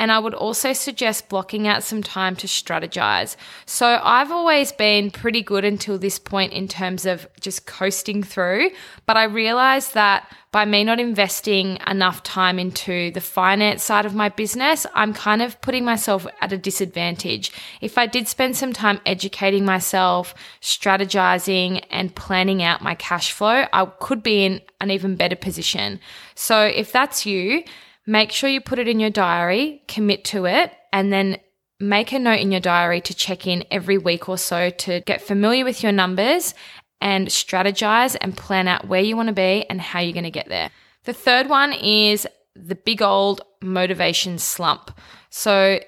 And 0.00 0.10
I 0.10 0.18
would 0.18 0.32
also 0.32 0.72
suggest 0.72 1.28
blocking 1.28 1.68
out 1.68 1.82
some 1.82 2.02
time 2.02 2.34
to 2.36 2.46
strategize. 2.46 3.36
So 3.66 4.00
I've 4.02 4.32
always 4.32 4.72
been 4.72 5.10
pretty 5.10 5.42
good 5.42 5.62
until 5.62 5.98
this 5.98 6.18
point 6.18 6.54
in 6.54 6.68
terms 6.68 7.04
of 7.04 7.28
just 7.38 7.66
coasting 7.66 8.22
through. 8.22 8.70
But 9.04 9.18
I 9.18 9.24
realized 9.24 9.92
that 9.92 10.26
by 10.52 10.64
me 10.64 10.84
not 10.84 11.00
investing 11.00 11.76
enough 11.86 12.22
time 12.22 12.58
into 12.58 13.10
the 13.10 13.20
finance 13.20 13.82
side 13.82 14.06
of 14.06 14.14
my 14.14 14.30
business, 14.30 14.86
I'm 14.94 15.12
kind 15.12 15.42
of 15.42 15.60
putting 15.60 15.84
myself 15.84 16.26
at 16.40 16.50
a 16.50 16.56
disadvantage. 16.56 17.52
If 17.82 17.98
I 17.98 18.06
did 18.06 18.26
spend 18.26 18.56
some 18.56 18.72
time 18.72 19.02
educating 19.04 19.66
myself, 19.66 20.34
strategizing, 20.62 21.84
and 21.90 22.14
planning 22.14 22.62
out 22.62 22.80
my 22.80 22.94
cash 22.94 23.32
flow, 23.32 23.66
I 23.70 23.84
could 24.00 24.22
be 24.22 24.46
in 24.46 24.62
an 24.80 24.90
even 24.90 25.16
better 25.16 25.36
position. 25.36 26.00
So 26.34 26.62
if 26.62 26.90
that's 26.90 27.26
you, 27.26 27.64
Make 28.10 28.32
sure 28.32 28.50
you 28.50 28.60
put 28.60 28.80
it 28.80 28.88
in 28.88 28.98
your 28.98 29.10
diary, 29.10 29.84
commit 29.86 30.24
to 30.24 30.44
it, 30.46 30.72
and 30.92 31.12
then 31.12 31.38
make 31.78 32.10
a 32.10 32.18
note 32.18 32.40
in 32.40 32.50
your 32.50 32.60
diary 32.60 33.00
to 33.02 33.14
check 33.14 33.46
in 33.46 33.64
every 33.70 33.98
week 33.98 34.28
or 34.28 34.36
so 34.36 34.68
to 34.68 35.00
get 35.02 35.22
familiar 35.22 35.64
with 35.64 35.84
your 35.84 35.92
numbers 35.92 36.52
and 37.00 37.28
strategize 37.28 38.16
and 38.20 38.36
plan 38.36 38.66
out 38.66 38.88
where 38.88 39.00
you 39.00 39.16
want 39.16 39.28
to 39.28 39.32
be 39.32 39.64
and 39.70 39.80
how 39.80 40.00
you're 40.00 40.12
going 40.12 40.24
to 40.24 40.30
get 40.32 40.48
there. 40.48 40.72
The 41.04 41.12
third 41.12 41.48
one 41.48 41.72
is 41.72 42.26
the 42.56 42.74
big 42.74 43.00
old 43.00 43.42
motivation 43.62 44.38
slump. 44.38 44.90
So 45.30 45.78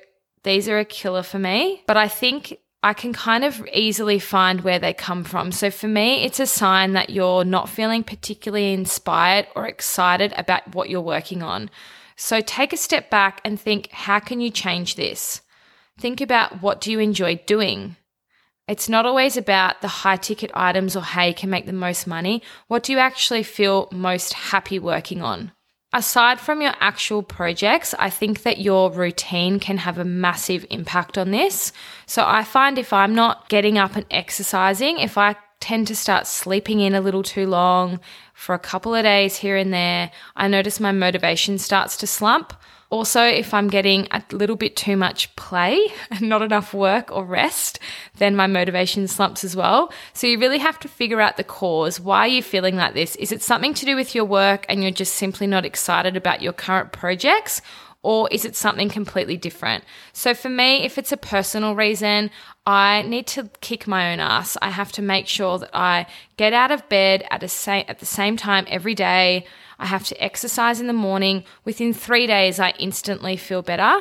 these 0.45 0.69
are 0.69 0.79
a 0.79 0.85
killer 0.85 1.25
for 1.25 1.41
me, 1.41 1.83
but 1.89 1.97
I 1.97 2.07
think 2.07 2.57
I 2.85 2.93
can 2.93 3.13
kind 3.13 3.43
of 3.43 3.67
easily 3.73 4.21
find 4.21 4.61
where 4.61 4.79
they 4.79 4.95
come 4.95 5.25
from. 5.25 5.51
So 5.51 5.73
for 5.73 5.89
me, 5.89 6.23
it's 6.23 6.39
a 6.39 6.47
sign 6.47 6.93
that 6.93 7.11
you're 7.11 7.45
not 7.45 7.69
feeling 7.69 8.05
particularly 8.05 8.73
inspired 8.73 9.49
or 9.57 9.67
excited 9.67 10.33
about 10.37 10.77
what 10.77 10.89
you're 10.89 11.01
working 11.01 11.43
on. 11.43 11.69
So 12.17 12.41
take 12.41 12.73
a 12.73 12.77
step 12.77 13.11
back 13.11 13.41
and 13.45 13.61
think 13.61 13.91
how 13.91 14.21
can 14.21 14.41
you 14.41 14.51
change 14.51 14.97
this? 14.97 15.43
Think 15.99 16.21
about 16.21 16.63
what 16.63 16.81
do 16.81 16.91
you 16.91 16.99
enjoy 16.99 17.37
doing? 17.47 17.97
It's 18.69 18.89
not 18.89 19.07
always 19.07 19.37
about 19.37 19.83
the 19.83 19.89
high 19.89 20.17
ticket 20.17 20.51
items 20.55 20.97
or 20.97 21.03
how 21.03 21.25
you 21.25 21.35
can 21.35 21.51
make 21.51 21.67
the 21.67 21.73
most 21.73 22.07
money. 22.07 22.43
What 22.69 22.85
do 22.85 22.93
you 22.93 22.99
actually 22.99 23.43
feel 23.43 23.89
most 23.91 24.33
happy 24.33 24.79
working 24.79 25.21
on? 25.21 25.53
Aside 25.93 26.41
from 26.41 26.63
your 26.63 26.73
actual 26.81 27.23
projects, 27.23 27.95
I 27.99 28.09
think 28.09 28.45
that 28.45 28.59
your 28.59 28.91
routine 28.91 29.61
can 29.61 29.77
have 29.79 29.99
a 29.99 30.05
massive 30.05 30.65
impact 30.71 31.19
on 31.19 31.33
this. 31.33 31.71
So 32.07 32.25
I 32.27 32.45
find 32.45 32.79
if 32.79 32.95
I'm 32.95 33.15
not 33.15 33.51
getting 33.51 33.77
up 33.77 33.95
and 33.95 34.07
exercising, 34.11 34.99
if 35.01 35.19
I 35.19 35.37
tend 35.61 35.87
to 35.89 35.97
start 35.97 36.27
sleeping 36.27 36.81
in 36.81 36.95
a 36.95 37.01
little 37.01 37.23
too 37.23 37.47
long 37.47 38.01
for 38.43 38.55
a 38.57 38.59
couple 38.59 38.93
of 38.93 39.05
days 39.05 39.37
here 39.37 39.57
and 39.57 39.73
there. 39.73 40.11
I 40.35 40.49
notice 40.49 40.81
my 40.81 40.91
motivation 40.91 41.59
starts 41.59 41.97
to 41.99 42.09
slump. 42.09 42.53
Also, 42.91 43.23
if 43.23 43.55
I'm 43.55 43.69
getting 43.69 44.09
a 44.11 44.23
little 44.33 44.57
bit 44.57 44.75
too 44.75 44.97
much 44.97 45.35
play 45.37 45.79
and 46.11 46.23
not 46.29 46.43
enough 46.43 46.75
work 46.75 47.13
or 47.13 47.25
rest, 47.25 47.79
then 48.17 48.35
my 48.35 48.49
motivation 48.49 49.07
slumps 49.07 49.45
as 49.45 49.55
well. 49.55 49.93
So 50.13 50.27
you 50.27 50.41
really 50.41 50.59
have 50.59 50.81
to 50.81 50.89
figure 50.89 51.21
out 51.21 51.37
the 51.37 51.45
cause. 51.45 52.01
Why 52.01 52.19
are 52.23 52.29
you 52.29 52.43
feeling 52.43 52.77
like 52.77 52.95
this? 52.95 53.15
Is 53.17 53.31
it 53.31 53.43
something 53.43 53.75
to 53.75 53.87
do 53.87 53.95
with 53.95 54.13
your 54.13 54.25
work 54.25 54.67
and 54.69 54.83
you're 54.83 54.91
just 54.91 55.15
simply 55.15 55.47
not 55.47 55.65
excited 55.65 56.17
about 56.17 56.43
your 56.43 56.53
current 56.53 56.91
projects? 56.91 57.63
Or 58.03 58.29
is 58.33 58.45
it 58.45 58.57
something 58.57 58.89
completely 58.89 59.37
different? 59.37 59.85
So 60.13 60.35
for 60.35 60.49
me, 60.49 60.85
if 60.85 60.99
it's 60.99 61.13
a 61.13 61.17
personal 61.17 61.77
reason, 61.77 62.31
I 62.67 63.03
need 63.03 63.29
to 63.29 63.49
kick 63.61 63.87
my 63.87 64.13
own 64.13 64.19
ass. 64.19 64.57
I 64.61 64.71
have 64.71 64.91
to 64.93 65.03
make 65.03 65.29
sure 65.29 65.59
that 65.59 65.71
I 65.73 66.07
get 66.37 66.53
out 66.53 66.73
of 66.73 66.89
bed 66.89 67.25
at, 67.31 67.43
a 67.43 67.49
sa- 67.49 67.85
at 67.87 68.01
the 68.01 68.07
same 68.07 68.37
time 68.37 68.67
every 68.69 68.95
day. 68.95 69.47
I 69.79 69.87
have 69.87 70.05
to 70.07 70.23
exercise 70.23 70.81
in 70.81 70.89
the 70.89 70.93
morning. 70.93 71.45
Within 71.65 71.95
three 71.95 72.27
days, 72.27 72.59
I 72.59 72.71
instantly 72.79 73.37
feel 73.37 73.63
better. 73.63 74.01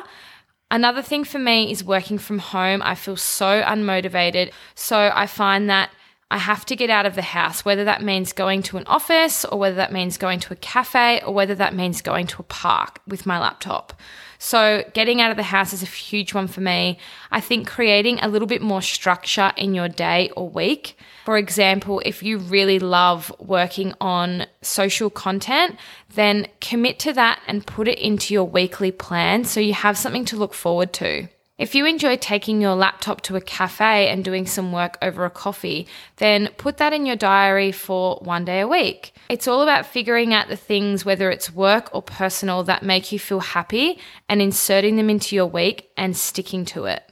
Another 0.70 1.02
thing 1.02 1.22
for 1.22 1.38
me 1.38 1.70
is 1.70 1.84
working 1.84 2.18
from 2.18 2.38
home. 2.38 2.82
I 2.82 2.94
feel 2.94 3.16
so 3.16 3.62
unmotivated. 3.62 4.52
So 4.74 5.12
I 5.14 5.26
find 5.26 5.68
that 5.70 5.90
I 6.32 6.38
have 6.38 6.64
to 6.66 6.76
get 6.76 6.88
out 6.88 7.04
of 7.04 7.14
the 7.14 7.20
house, 7.20 7.62
whether 7.62 7.84
that 7.84 8.00
means 8.00 8.32
going 8.32 8.62
to 8.62 8.78
an 8.78 8.86
office 8.86 9.44
or 9.44 9.58
whether 9.58 9.76
that 9.76 9.92
means 9.92 10.16
going 10.16 10.40
to 10.40 10.54
a 10.54 10.56
cafe 10.56 11.20
or 11.20 11.34
whether 11.34 11.54
that 11.56 11.74
means 11.74 12.00
going 12.00 12.26
to 12.28 12.40
a 12.40 12.44
park 12.44 13.00
with 13.06 13.26
my 13.26 13.38
laptop. 13.38 13.92
So, 14.38 14.82
getting 14.94 15.20
out 15.20 15.30
of 15.30 15.36
the 15.36 15.42
house 15.42 15.74
is 15.74 15.82
a 15.82 15.86
huge 15.86 16.32
one 16.32 16.48
for 16.48 16.62
me. 16.62 16.98
I 17.30 17.42
think 17.42 17.68
creating 17.68 18.18
a 18.20 18.28
little 18.28 18.48
bit 18.48 18.62
more 18.62 18.80
structure 18.80 19.52
in 19.58 19.74
your 19.74 19.90
day 19.90 20.30
or 20.34 20.48
week. 20.48 20.96
For 21.26 21.36
example, 21.36 22.00
if 22.06 22.22
you 22.22 22.38
really 22.38 22.78
love 22.78 23.30
working 23.38 23.92
on 24.00 24.46
social 24.62 25.10
content, 25.10 25.76
then 26.14 26.46
commit 26.62 26.98
to 27.00 27.12
that 27.12 27.42
and 27.46 27.66
put 27.66 27.88
it 27.88 27.98
into 27.98 28.32
your 28.32 28.44
weekly 28.44 28.90
plan 28.90 29.44
so 29.44 29.60
you 29.60 29.74
have 29.74 29.98
something 29.98 30.24
to 30.24 30.36
look 30.36 30.54
forward 30.54 30.94
to. 30.94 31.28
If 31.62 31.76
you 31.76 31.86
enjoy 31.86 32.16
taking 32.16 32.60
your 32.60 32.74
laptop 32.74 33.20
to 33.20 33.36
a 33.36 33.40
cafe 33.40 34.08
and 34.08 34.24
doing 34.24 34.46
some 34.46 34.72
work 34.72 34.98
over 35.00 35.24
a 35.24 35.30
coffee, 35.30 35.86
then 36.16 36.48
put 36.56 36.78
that 36.78 36.92
in 36.92 37.06
your 37.06 37.14
diary 37.14 37.70
for 37.70 38.16
one 38.16 38.44
day 38.44 38.58
a 38.58 38.66
week. 38.66 39.14
It's 39.28 39.46
all 39.46 39.62
about 39.62 39.86
figuring 39.86 40.34
out 40.34 40.48
the 40.48 40.56
things, 40.56 41.04
whether 41.04 41.30
it's 41.30 41.54
work 41.54 41.88
or 41.92 42.02
personal, 42.02 42.64
that 42.64 42.82
make 42.82 43.12
you 43.12 43.20
feel 43.20 43.38
happy 43.38 44.00
and 44.28 44.42
inserting 44.42 44.96
them 44.96 45.08
into 45.08 45.36
your 45.36 45.46
week 45.46 45.88
and 45.96 46.16
sticking 46.16 46.64
to 46.64 46.86
it. 46.86 47.04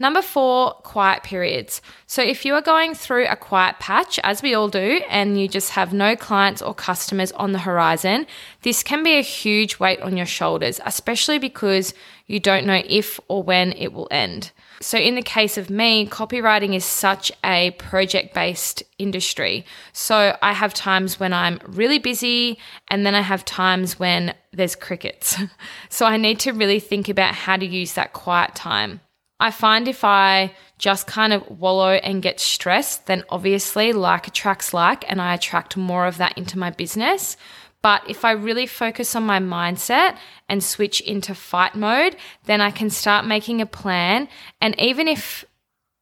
Number 0.00 0.22
four, 0.22 0.72
quiet 0.82 1.22
periods. 1.22 1.80
So, 2.06 2.20
if 2.20 2.44
you 2.44 2.54
are 2.54 2.60
going 2.60 2.94
through 2.94 3.26
a 3.28 3.36
quiet 3.36 3.78
patch, 3.78 4.18
as 4.24 4.42
we 4.42 4.52
all 4.52 4.68
do, 4.68 5.00
and 5.08 5.40
you 5.40 5.46
just 5.46 5.70
have 5.70 5.94
no 5.94 6.16
clients 6.16 6.60
or 6.60 6.74
customers 6.74 7.30
on 7.32 7.52
the 7.52 7.60
horizon, 7.60 8.26
this 8.62 8.82
can 8.82 9.04
be 9.04 9.16
a 9.16 9.22
huge 9.22 9.78
weight 9.78 10.00
on 10.00 10.16
your 10.16 10.26
shoulders, 10.26 10.80
especially 10.84 11.38
because 11.38 11.94
you 12.26 12.40
don't 12.40 12.66
know 12.66 12.82
if 12.86 13.20
or 13.28 13.42
when 13.42 13.72
it 13.72 13.92
will 13.92 14.08
end. 14.10 14.50
So, 14.80 14.98
in 14.98 15.14
the 15.14 15.22
case 15.22 15.56
of 15.56 15.70
me, 15.70 16.06
copywriting 16.06 16.74
is 16.74 16.84
such 16.84 17.30
a 17.44 17.70
project 17.72 18.34
based 18.34 18.82
industry. 18.98 19.64
So, 19.92 20.36
I 20.42 20.52
have 20.52 20.74
times 20.74 21.20
when 21.20 21.32
I'm 21.32 21.60
really 21.66 21.98
busy, 21.98 22.58
and 22.88 23.06
then 23.06 23.14
I 23.14 23.20
have 23.20 23.44
times 23.44 23.98
when 23.98 24.34
there's 24.52 24.74
crickets. 24.74 25.36
so, 25.88 26.06
I 26.06 26.16
need 26.16 26.40
to 26.40 26.52
really 26.52 26.80
think 26.80 27.08
about 27.08 27.34
how 27.34 27.56
to 27.56 27.66
use 27.66 27.94
that 27.94 28.12
quiet 28.12 28.54
time. 28.54 29.00
I 29.40 29.50
find 29.50 29.88
if 29.88 30.04
I 30.04 30.54
just 30.78 31.06
kind 31.06 31.32
of 31.32 31.48
wallow 31.48 31.92
and 31.92 32.22
get 32.22 32.40
stressed, 32.40 33.06
then 33.06 33.24
obviously 33.28 33.92
like 33.92 34.26
attracts 34.28 34.72
like, 34.72 35.04
and 35.10 35.20
I 35.20 35.34
attract 35.34 35.76
more 35.76 36.06
of 36.06 36.18
that 36.18 36.38
into 36.38 36.58
my 36.58 36.70
business. 36.70 37.36
But 37.84 38.08
if 38.08 38.24
I 38.24 38.30
really 38.30 38.66
focus 38.66 39.14
on 39.14 39.24
my 39.24 39.40
mindset 39.40 40.16
and 40.48 40.64
switch 40.64 41.02
into 41.02 41.34
fight 41.34 41.74
mode, 41.74 42.16
then 42.46 42.62
I 42.62 42.70
can 42.70 42.88
start 42.88 43.26
making 43.26 43.60
a 43.60 43.66
plan. 43.66 44.26
And 44.58 44.74
even 44.80 45.06
if 45.06 45.44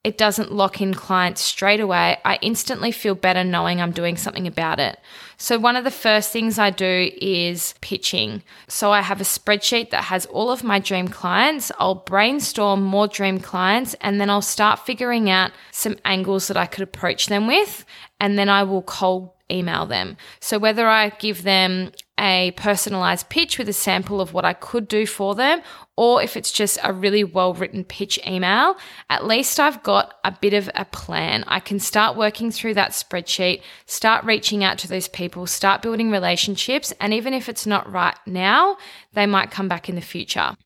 it 0.04 0.16
doesn't 0.16 0.52
lock 0.52 0.80
in 0.80 0.94
clients 0.94 1.40
straight 1.40 1.80
away, 1.80 2.18
I 2.24 2.38
instantly 2.40 2.92
feel 2.92 3.16
better 3.16 3.42
knowing 3.42 3.80
I'm 3.80 3.90
doing 3.90 4.16
something 4.16 4.46
about 4.46 4.78
it. 4.78 4.96
So, 5.38 5.58
one 5.58 5.74
of 5.74 5.82
the 5.82 5.90
first 5.90 6.30
things 6.30 6.56
I 6.56 6.70
do 6.70 7.10
is 7.20 7.74
pitching. 7.80 8.44
So, 8.68 8.92
I 8.92 9.00
have 9.00 9.20
a 9.20 9.24
spreadsheet 9.24 9.90
that 9.90 10.04
has 10.04 10.26
all 10.26 10.52
of 10.52 10.62
my 10.62 10.78
dream 10.78 11.08
clients. 11.08 11.72
I'll 11.80 11.96
brainstorm 11.96 12.82
more 12.84 13.08
dream 13.08 13.40
clients 13.40 13.94
and 14.00 14.20
then 14.20 14.30
I'll 14.30 14.40
start 14.40 14.86
figuring 14.86 15.30
out 15.30 15.50
some 15.72 15.96
angles 16.04 16.46
that 16.46 16.56
I 16.56 16.66
could 16.66 16.82
approach 16.82 17.26
them 17.26 17.48
with. 17.48 17.84
And 18.20 18.38
then 18.38 18.48
I 18.48 18.62
will 18.62 18.82
cold 18.82 19.30
email 19.52 19.86
them. 19.86 20.16
So 20.40 20.58
whether 20.58 20.88
I 20.88 21.10
give 21.10 21.42
them 21.42 21.92
a 22.18 22.52
personalized 22.52 23.28
pitch 23.28 23.58
with 23.58 23.68
a 23.68 23.72
sample 23.72 24.20
of 24.20 24.32
what 24.32 24.44
I 24.44 24.52
could 24.52 24.86
do 24.86 25.06
for 25.06 25.34
them, 25.34 25.60
or 25.96 26.22
if 26.22 26.36
it's 26.36 26.52
just 26.52 26.78
a 26.82 26.92
really 26.92 27.24
well 27.24 27.52
written 27.52 27.84
pitch 27.84 28.18
email, 28.26 28.76
at 29.10 29.26
least 29.26 29.58
I've 29.58 29.82
got 29.82 30.14
a 30.24 30.32
bit 30.40 30.54
of 30.54 30.70
a 30.74 30.84
plan. 30.84 31.44
I 31.46 31.60
can 31.60 31.78
start 31.78 32.16
working 32.16 32.50
through 32.50 32.74
that 32.74 32.92
spreadsheet, 32.92 33.62
start 33.86 34.24
reaching 34.24 34.62
out 34.64 34.78
to 34.78 34.88
those 34.88 35.08
people, 35.08 35.46
start 35.46 35.82
building 35.82 36.10
relationships, 36.10 36.92
and 37.00 37.12
even 37.12 37.34
if 37.34 37.48
it's 37.48 37.66
not 37.66 37.90
right 37.90 38.16
now, 38.26 38.76
they 39.12 39.26
might 39.26 39.50
come 39.50 39.68
back 39.68 39.88
in 39.88 39.94
the 39.94 40.00
future. 40.00 40.56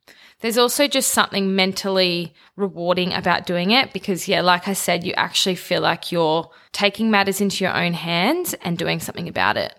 There's 0.40 0.58
also 0.58 0.86
just 0.86 1.12
something 1.12 1.56
mentally 1.56 2.34
rewarding 2.56 3.12
about 3.12 3.46
doing 3.46 3.70
it 3.70 3.92
because, 3.92 4.28
yeah, 4.28 4.42
like 4.42 4.68
I 4.68 4.74
said, 4.74 5.04
you 5.04 5.14
actually 5.14 5.54
feel 5.54 5.80
like 5.80 6.12
you're 6.12 6.50
taking 6.72 7.10
matters 7.10 7.40
into 7.40 7.64
your 7.64 7.74
own 7.74 7.94
hands 7.94 8.54
and 8.62 8.76
doing 8.76 9.00
something 9.00 9.28
about 9.28 9.56
it. 9.56 9.74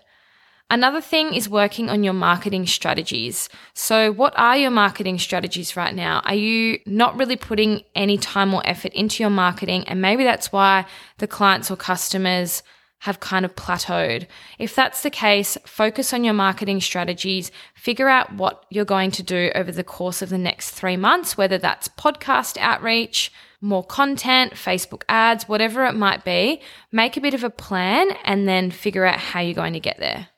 Another 0.70 1.00
thing 1.00 1.32
is 1.32 1.48
working 1.48 1.88
on 1.88 2.04
your 2.04 2.12
marketing 2.12 2.66
strategies. 2.66 3.48
So, 3.72 4.12
what 4.12 4.34
are 4.36 4.56
your 4.56 4.70
marketing 4.70 5.18
strategies 5.18 5.76
right 5.76 5.94
now? 5.94 6.20
Are 6.26 6.34
you 6.34 6.80
not 6.84 7.16
really 7.16 7.36
putting 7.36 7.84
any 7.94 8.18
time 8.18 8.52
or 8.52 8.60
effort 8.66 8.92
into 8.92 9.22
your 9.22 9.30
marketing? 9.30 9.84
And 9.88 10.02
maybe 10.02 10.24
that's 10.24 10.52
why 10.52 10.84
the 11.18 11.26
clients 11.26 11.70
or 11.70 11.76
customers 11.76 12.62
have 13.00 13.20
kind 13.20 13.44
of 13.44 13.54
plateaued. 13.54 14.26
If 14.58 14.74
that's 14.74 15.02
the 15.02 15.10
case, 15.10 15.56
focus 15.64 16.12
on 16.12 16.24
your 16.24 16.34
marketing 16.34 16.80
strategies, 16.80 17.50
figure 17.74 18.08
out 18.08 18.34
what 18.34 18.64
you're 18.70 18.84
going 18.84 19.12
to 19.12 19.22
do 19.22 19.50
over 19.54 19.70
the 19.70 19.84
course 19.84 20.20
of 20.20 20.30
the 20.30 20.38
next 20.38 20.70
three 20.70 20.96
months, 20.96 21.36
whether 21.36 21.58
that's 21.58 21.88
podcast 21.88 22.56
outreach, 22.58 23.32
more 23.60 23.84
content, 23.84 24.54
Facebook 24.54 25.02
ads, 25.08 25.48
whatever 25.48 25.84
it 25.86 25.94
might 25.94 26.24
be. 26.24 26.60
Make 26.90 27.16
a 27.16 27.20
bit 27.20 27.34
of 27.34 27.44
a 27.44 27.50
plan 27.50 28.08
and 28.24 28.48
then 28.48 28.70
figure 28.70 29.04
out 29.04 29.18
how 29.18 29.40
you're 29.40 29.54
going 29.54 29.74
to 29.74 29.80
get 29.80 29.98
there. 29.98 30.28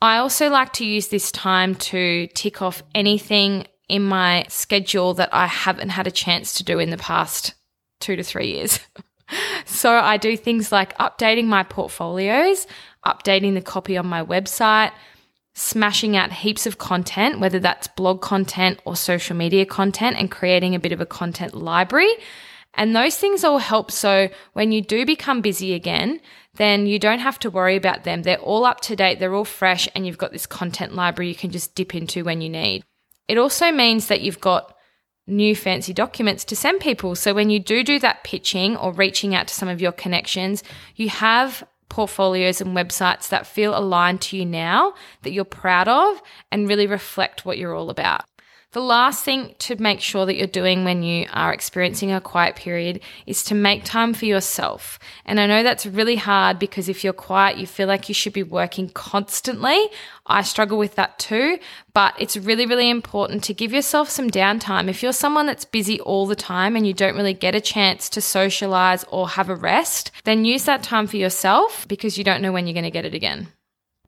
I 0.00 0.18
also 0.18 0.48
like 0.48 0.72
to 0.74 0.86
use 0.86 1.08
this 1.08 1.32
time 1.32 1.74
to 1.74 2.28
tick 2.28 2.62
off 2.62 2.82
anything 2.94 3.66
in 3.88 4.02
my 4.02 4.44
schedule 4.48 5.14
that 5.14 5.30
I 5.32 5.46
haven't 5.46 5.88
had 5.88 6.06
a 6.06 6.12
chance 6.12 6.54
to 6.54 6.64
do 6.64 6.78
in 6.78 6.90
the 6.90 6.96
past 6.96 7.54
two 8.00 8.16
to 8.16 8.22
three 8.22 8.52
years. 8.52 8.80
so 9.64 9.92
I 9.92 10.16
do 10.16 10.36
things 10.36 10.72
like 10.72 10.96
updating 10.98 11.46
my 11.46 11.62
portfolios, 11.62 12.66
updating 13.04 13.54
the 13.54 13.60
copy 13.60 13.96
on 13.96 14.06
my 14.06 14.24
website, 14.24 14.92
smashing 15.54 16.16
out 16.16 16.32
heaps 16.32 16.66
of 16.66 16.78
content, 16.78 17.40
whether 17.40 17.58
that's 17.58 17.88
blog 17.88 18.20
content 18.20 18.80
or 18.84 18.96
social 18.96 19.36
media 19.36 19.66
content, 19.66 20.16
and 20.18 20.30
creating 20.30 20.74
a 20.74 20.80
bit 20.80 20.92
of 20.92 21.00
a 21.00 21.06
content 21.06 21.54
library. 21.54 22.12
And 22.74 22.94
those 22.94 23.16
things 23.16 23.44
all 23.44 23.58
help 23.58 23.90
so 23.90 24.28
when 24.52 24.70
you 24.72 24.80
do 24.80 25.04
become 25.04 25.40
busy 25.40 25.74
again, 25.74 26.20
then 26.54 26.86
you 26.86 26.98
don't 26.98 27.18
have 27.18 27.38
to 27.40 27.50
worry 27.50 27.76
about 27.76 28.04
them. 28.04 28.22
They're 28.22 28.38
all 28.38 28.64
up 28.64 28.80
to 28.82 28.96
date, 28.96 29.18
they're 29.18 29.34
all 29.34 29.44
fresh, 29.44 29.88
and 29.94 30.06
you've 30.06 30.18
got 30.18 30.32
this 30.32 30.46
content 30.46 30.94
library 30.94 31.28
you 31.28 31.34
can 31.34 31.50
just 31.50 31.74
dip 31.74 31.94
into 31.94 32.24
when 32.24 32.40
you 32.40 32.48
need. 32.48 32.84
It 33.26 33.38
also 33.38 33.72
means 33.72 34.06
that 34.06 34.20
you've 34.20 34.40
got 34.40 34.74
new 35.28 35.54
fancy 35.54 35.92
documents 35.92 36.44
to 36.46 36.56
send 36.56 36.80
people. 36.80 37.14
So 37.14 37.34
when 37.34 37.50
you 37.50 37.60
do 37.60 37.84
do 37.84 37.98
that 38.00 38.24
pitching 38.24 38.76
or 38.76 38.92
reaching 38.92 39.34
out 39.34 39.46
to 39.48 39.54
some 39.54 39.68
of 39.68 39.80
your 39.80 39.92
connections, 39.92 40.64
you 40.96 41.08
have 41.10 41.64
portfolios 41.88 42.60
and 42.60 42.76
websites 42.76 43.28
that 43.28 43.46
feel 43.46 43.76
aligned 43.76 44.20
to 44.20 44.36
you 44.36 44.44
now, 44.44 44.94
that 45.22 45.32
you're 45.32 45.44
proud 45.44 45.88
of, 45.88 46.20
and 46.50 46.68
really 46.68 46.86
reflect 46.86 47.44
what 47.44 47.58
you're 47.58 47.74
all 47.74 47.90
about. 47.90 48.24
The 48.78 48.84
last 48.84 49.24
thing 49.24 49.56
to 49.58 49.74
make 49.82 50.00
sure 50.00 50.24
that 50.24 50.36
you're 50.36 50.46
doing 50.46 50.84
when 50.84 51.02
you 51.02 51.26
are 51.32 51.52
experiencing 51.52 52.12
a 52.12 52.20
quiet 52.20 52.54
period 52.54 53.00
is 53.26 53.42
to 53.46 53.56
make 53.56 53.82
time 53.82 54.14
for 54.14 54.24
yourself. 54.24 55.00
And 55.24 55.40
I 55.40 55.48
know 55.48 55.64
that's 55.64 55.84
really 55.84 56.14
hard 56.14 56.60
because 56.60 56.88
if 56.88 57.02
you're 57.02 57.12
quiet, 57.12 57.58
you 57.58 57.66
feel 57.66 57.88
like 57.88 58.08
you 58.08 58.14
should 58.14 58.32
be 58.32 58.44
working 58.44 58.88
constantly. 58.90 59.88
I 60.26 60.42
struggle 60.42 60.78
with 60.78 60.94
that 60.94 61.18
too, 61.18 61.58
but 61.92 62.14
it's 62.20 62.36
really, 62.36 62.66
really 62.66 62.88
important 62.88 63.42
to 63.44 63.52
give 63.52 63.72
yourself 63.72 64.10
some 64.10 64.30
downtime. 64.30 64.88
If 64.88 65.02
you're 65.02 65.12
someone 65.12 65.46
that's 65.46 65.64
busy 65.64 65.98
all 66.02 66.28
the 66.28 66.36
time 66.36 66.76
and 66.76 66.86
you 66.86 66.94
don't 66.94 67.16
really 67.16 67.34
get 67.34 67.56
a 67.56 67.60
chance 67.60 68.08
to 68.10 68.20
socialize 68.20 69.04
or 69.10 69.30
have 69.30 69.50
a 69.50 69.56
rest, 69.56 70.12
then 70.22 70.44
use 70.44 70.66
that 70.66 70.84
time 70.84 71.08
for 71.08 71.16
yourself 71.16 71.84
because 71.88 72.16
you 72.16 72.22
don't 72.22 72.42
know 72.42 72.52
when 72.52 72.68
you're 72.68 72.74
going 72.74 72.84
to 72.84 72.92
get 72.92 73.04
it 73.04 73.12
again. 73.12 73.48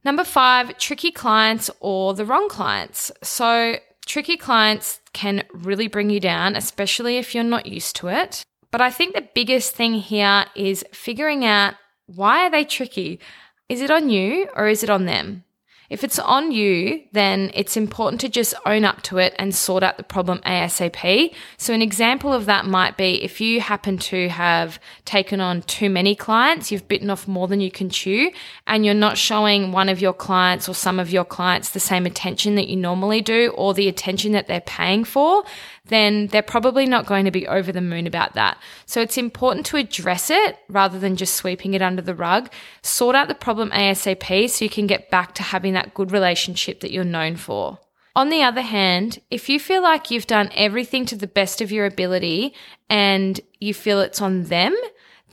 Number 0.05 0.23
five, 0.23 0.79
tricky 0.79 1.11
clients 1.11 1.71
or 1.81 2.15
the 2.15 2.25
wrong 2.25 2.49
clients. 2.49 3.11
So 3.23 3.77
Tricky 4.11 4.37
clients 4.37 4.99
can 5.13 5.45
really 5.53 5.87
bring 5.87 6.11
you 6.11 6.19
down, 6.19 6.57
especially 6.57 7.19
if 7.19 7.33
you're 7.33 7.45
not 7.45 7.67
used 7.67 7.95
to 7.95 8.09
it. 8.09 8.43
But 8.73 8.81
I 8.81 8.91
think 8.91 9.15
the 9.15 9.29
biggest 9.37 9.77
thing 9.77 9.95
here 9.95 10.47
is 10.57 10.85
figuring 10.91 11.45
out 11.45 11.75
why 12.07 12.45
are 12.45 12.51
they 12.51 12.65
tricky? 12.65 13.21
Is 13.69 13.81
it 13.81 13.89
on 13.89 14.11
you 14.11 14.49
or 14.57 14.67
is 14.67 14.83
it 14.83 14.91
on 14.91 15.07
them? 15.07 15.45
If 15.91 16.05
it's 16.05 16.21
on 16.21 16.53
you, 16.53 17.03
then 17.11 17.51
it's 17.53 17.77
important 17.77 18.21
to 18.21 18.29
just 18.29 18.55
own 18.65 18.85
up 18.85 19.03
to 19.03 19.19
it 19.19 19.35
and 19.41 19.53
sort 19.53 19.83
out 19.83 19.97
the 19.97 20.05
problem 20.05 20.39
ASAP. 20.47 21.35
So, 21.57 21.75
an 21.75 21.83
example 21.83 22.33
of 22.33 22.47
that 22.47 22.65
might 22.65 22.97
be 22.97 23.23
if 23.25 23.41
you 23.41 23.61
happen 23.61 23.99
to 23.99 24.29
have 24.29 24.79
taken 25.05 25.41
on 25.41 25.63
too 25.63 25.91
many 25.91 26.15
clients, 26.15 26.71
you've 26.71 26.87
bitten 26.87 27.11
off 27.11 27.27
more 27.27 27.49
than 27.49 27.61
you 27.61 27.73
can 27.73 27.91
chew, 27.91 28.31
and 28.69 28.85
you're 28.85 28.95
not 28.95 29.19
showing 29.19 29.73
one 29.73 29.89
of 29.89 30.01
your 30.01 30.13
clients 30.13 30.69
or 30.69 30.75
some 30.75 31.01
of 31.01 31.11
your 31.11 31.25
clients 31.25 31.71
the 31.71 31.81
same 31.81 32.07
attention 32.07 32.55
that 32.55 32.69
you 32.69 32.77
normally 32.77 33.21
do 33.21 33.53
or 33.57 33.75
the 33.75 33.89
attention 33.89 34.31
that 34.31 34.47
they're 34.47 34.61
paying 34.61 35.03
for, 35.03 35.43
then 35.91 36.29
they're 36.29 36.43
probably 36.43 36.87
not 36.87 37.07
going 37.07 37.27
to 37.27 37.31
be 37.31 37.47
over 37.47 37.71
the 37.71 37.81
moon 37.81 38.07
about 38.07 38.35
that. 38.35 38.59
So 38.87 39.01
it's 39.01 39.19
important 39.19 39.67
to 39.67 39.77
address 39.77 40.31
it 40.31 40.59
rather 40.69 40.99
than 40.99 41.17
just 41.17 41.35
sweeping 41.35 41.75
it 41.75 41.83
under 41.83 42.03
the 42.03 42.15
rug. 42.15 42.51
Sort 42.83 43.15
out 43.15 43.29
the 43.29 43.35
problem 43.35 43.71
ASAP 43.71 44.49
so 44.49 44.65
you 44.65 44.71
can 44.71 44.87
get 44.87 45.11
back 45.11 45.35
to 45.35 45.43
having 45.43 45.75
that 45.75 45.93
good 45.93 46.11
relationship 46.11 46.81
that 46.81 46.93
you're 46.93 47.05
known 47.05 47.37
for. 47.37 47.79
On 48.17 48.29
the 48.29 48.43
other 48.43 48.63
hand, 48.63 49.21
if 49.31 49.49
you 49.49 49.61
feel 49.61 49.83
like 49.83 50.11
you've 50.11 50.27
done 50.27 50.51
everything 50.55 51.07
to 51.07 51.17
the 51.17 51.27
best 51.27 51.61
of 51.61 51.71
your 51.71 51.87
ability 51.87 52.55
and 52.89 53.41
you 53.61 53.73
feel 53.73 54.01
it's 54.01 54.21
on 54.21 54.45
them, 54.45 54.75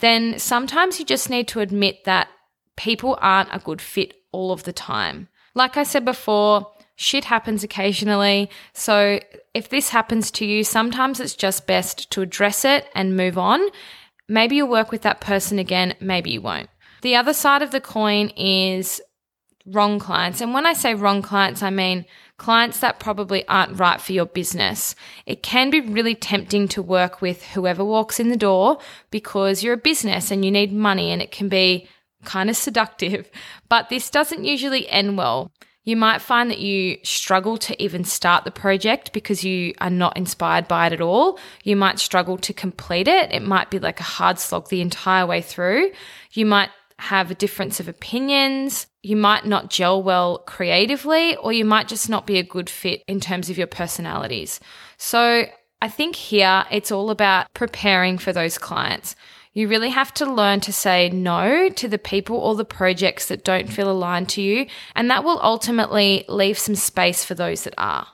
then 0.00 0.38
sometimes 0.38 0.98
you 0.98 1.04
just 1.04 1.28
need 1.28 1.48
to 1.48 1.60
admit 1.60 2.04
that 2.04 2.28
people 2.76 3.18
aren't 3.20 3.48
a 3.52 3.58
good 3.58 3.80
fit 3.80 4.14
all 4.30 4.52
of 4.52 4.62
the 4.62 4.72
time. 4.72 5.28
Like 5.54 5.76
I 5.76 5.82
said 5.82 6.04
before, 6.04 6.70
shit 6.98 7.26
happens 7.26 7.62
occasionally. 7.62 8.50
So 8.74 9.20
if 9.54 9.68
this 9.68 9.90
happens 9.90 10.32
to 10.32 10.44
you, 10.44 10.64
sometimes 10.64 11.20
it's 11.20 11.36
just 11.36 11.64
best 11.64 12.10
to 12.10 12.22
address 12.22 12.64
it 12.64 12.88
and 12.92 13.16
move 13.16 13.38
on. 13.38 13.60
Maybe 14.28 14.56
you'll 14.56 14.68
work 14.68 14.90
with 14.90 15.02
that 15.02 15.20
person 15.20 15.60
again, 15.60 15.94
maybe 16.00 16.32
you 16.32 16.42
won't. 16.42 16.68
The 17.02 17.14
other 17.14 17.32
side 17.32 17.62
of 17.62 17.70
the 17.70 17.80
coin 17.80 18.30
is 18.30 19.00
wrong 19.64 20.00
clients. 20.00 20.40
And 20.40 20.52
when 20.52 20.66
I 20.66 20.72
say 20.72 20.94
wrong 20.94 21.22
clients, 21.22 21.62
I 21.62 21.70
mean 21.70 22.04
clients 22.36 22.80
that 22.80 22.98
probably 22.98 23.46
aren't 23.46 23.78
right 23.78 24.00
for 24.00 24.12
your 24.12 24.26
business. 24.26 24.96
It 25.24 25.40
can 25.40 25.70
be 25.70 25.80
really 25.80 26.16
tempting 26.16 26.66
to 26.68 26.82
work 26.82 27.20
with 27.20 27.44
whoever 27.44 27.84
walks 27.84 28.18
in 28.18 28.28
the 28.28 28.36
door 28.36 28.78
because 29.12 29.62
you're 29.62 29.74
a 29.74 29.78
business 29.78 30.32
and 30.32 30.44
you 30.44 30.50
need 30.50 30.72
money 30.72 31.12
and 31.12 31.22
it 31.22 31.30
can 31.30 31.48
be 31.48 31.88
kind 32.24 32.50
of 32.50 32.56
seductive. 32.56 33.30
But 33.68 33.88
this 33.90 34.10
doesn't 34.10 34.44
usually 34.44 34.88
end 34.88 35.16
well. 35.16 35.52
You 35.88 35.96
might 35.96 36.20
find 36.20 36.50
that 36.50 36.58
you 36.58 36.98
struggle 37.02 37.56
to 37.56 37.82
even 37.82 38.04
start 38.04 38.44
the 38.44 38.50
project 38.50 39.14
because 39.14 39.42
you 39.42 39.72
are 39.80 39.88
not 39.88 40.18
inspired 40.18 40.68
by 40.68 40.88
it 40.88 40.92
at 40.92 41.00
all. 41.00 41.38
You 41.64 41.76
might 41.76 41.98
struggle 41.98 42.36
to 42.36 42.52
complete 42.52 43.08
it. 43.08 43.32
It 43.32 43.40
might 43.40 43.70
be 43.70 43.78
like 43.78 43.98
a 43.98 44.02
hard 44.02 44.38
slog 44.38 44.68
the 44.68 44.82
entire 44.82 45.24
way 45.24 45.40
through. 45.40 45.92
You 46.32 46.44
might 46.44 46.68
have 46.98 47.30
a 47.30 47.34
difference 47.34 47.80
of 47.80 47.88
opinions. 47.88 48.86
You 49.02 49.16
might 49.16 49.46
not 49.46 49.70
gel 49.70 50.02
well 50.02 50.40
creatively, 50.40 51.36
or 51.36 51.54
you 51.54 51.64
might 51.64 51.88
just 51.88 52.10
not 52.10 52.26
be 52.26 52.36
a 52.36 52.42
good 52.42 52.68
fit 52.68 53.02
in 53.08 53.18
terms 53.18 53.48
of 53.48 53.56
your 53.56 53.66
personalities. 53.66 54.60
So 54.98 55.46
I 55.80 55.88
think 55.88 56.16
here 56.16 56.66
it's 56.70 56.92
all 56.92 57.08
about 57.08 57.46
preparing 57.54 58.18
for 58.18 58.34
those 58.34 58.58
clients. 58.58 59.16
You 59.52 59.68
really 59.68 59.90
have 59.90 60.12
to 60.14 60.30
learn 60.30 60.60
to 60.60 60.72
say 60.72 61.08
no 61.10 61.68
to 61.68 61.88
the 61.88 61.98
people 61.98 62.36
or 62.36 62.54
the 62.54 62.64
projects 62.64 63.26
that 63.26 63.44
don't 63.44 63.68
feel 63.68 63.90
aligned 63.90 64.28
to 64.30 64.42
you, 64.42 64.66
and 64.94 65.10
that 65.10 65.24
will 65.24 65.40
ultimately 65.42 66.24
leave 66.28 66.58
some 66.58 66.74
space 66.74 67.24
for 67.24 67.34
those 67.34 67.64
that 67.64 67.74
are. 67.78 68.06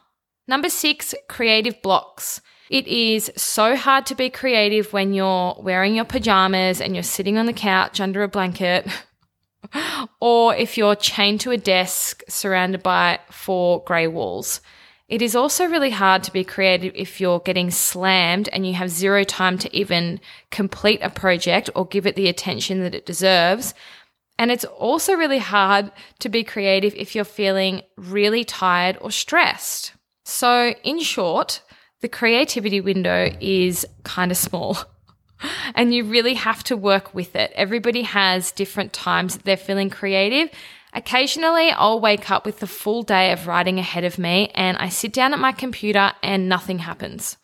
Number 0.47 0.69
six, 0.69 1.15
creative 1.29 1.81
blocks. 1.83 2.41
It 2.71 2.87
is 2.87 3.31
so 3.37 3.77
hard 3.77 4.07
to 4.07 4.15
be 4.15 4.31
creative 4.31 4.93
when 4.93 5.13
you're 5.13 5.55
wearing 5.59 5.95
your 5.95 6.05
pajamas 6.05 6.81
and 6.81 6.95
you're 6.95 7.03
sitting 7.03 7.37
on 7.37 7.47
the 7.47 7.53
couch 7.53 8.01
under 8.01 8.23
a 8.23 8.29
blanket, 8.29 8.87
or 10.21 10.55
if 10.55 10.79
you're 10.79 10.97
chained 10.97 11.41
to 11.41 11.51
a 11.51 11.57
desk 11.57 12.23
surrounded 12.29 12.83
by 12.83 13.21
four 13.31 13.83
grey 13.85 14.07
walls. 14.07 14.61
It 15.15 15.23
is 15.23 15.37
also 15.37 15.67
really 15.67 15.91
hard 15.91 16.25
to 16.25 16.33
be 16.33 16.43
creative 16.43 16.93
if 16.97 17.21
you're 17.21 17.39
getting 17.39 17.71
slammed 17.71 18.49
and 18.49 18.67
you 18.67 18.75
have 18.75 18.91
zero 18.91 19.23
time 19.23 19.59
to 19.59 19.73
even 19.73 20.19
complete 20.51 20.99
a 21.03 21.09
project 21.09 21.71
or 21.77 21.87
give 21.87 22.05
it 22.05 22.17
the 22.17 22.27
attention 22.27 22.81
that 22.81 22.97
it 22.97 23.07
deserves. 23.07 23.75
And 24.41 24.51
it's 24.51 24.65
also 24.65 25.15
really 25.15 25.39
hard 25.39 25.93
to 26.19 26.29
be 26.29 26.43
creative 26.43 26.97
if 26.97 27.15
you're 27.15 27.25
feeling 27.25 27.83
really 27.97 28.43
tired 28.43 28.99
or 29.01 29.13
stressed. 29.13 29.93
So, 30.25 30.75
in 30.83 30.99
short, 30.99 31.63
the 32.01 32.09
creativity 32.09 32.81
window 32.81 33.31
is 33.41 33.87
kind 34.03 34.33
of 34.33 34.37
small. 34.37 34.79
and 35.77 35.95
you 35.95 36.03
really 36.03 36.35
have 36.35 36.65
to 36.65 36.77
work 36.77 37.15
with 37.15 37.37
it. 37.37 37.53
Everybody 37.55 38.03
has 38.03 38.51
different 38.51 38.93
times 38.93 39.37
that 39.37 39.45
they're 39.45 39.57
feeling 39.57 39.91
creative, 39.91 40.51
Occasionally, 40.95 41.71
I'll 41.71 42.01
wake 42.01 42.31
up 42.31 42.47
with 42.47 42.61
the 42.61 42.69
full 42.69 43.03
day 43.03 43.33
of 43.33 43.49
writing 43.49 43.81
ahead 43.81 44.05
of 44.05 44.19
me 44.19 44.51
and 44.55 44.77
I 44.79 44.89
sit 44.89 45.13
down 45.13 45.33
at 45.33 45.41
my 45.41 45.51
computer 45.51 46.13
and 46.23 46.49
nothing 46.49 46.79
happens. 46.79 47.37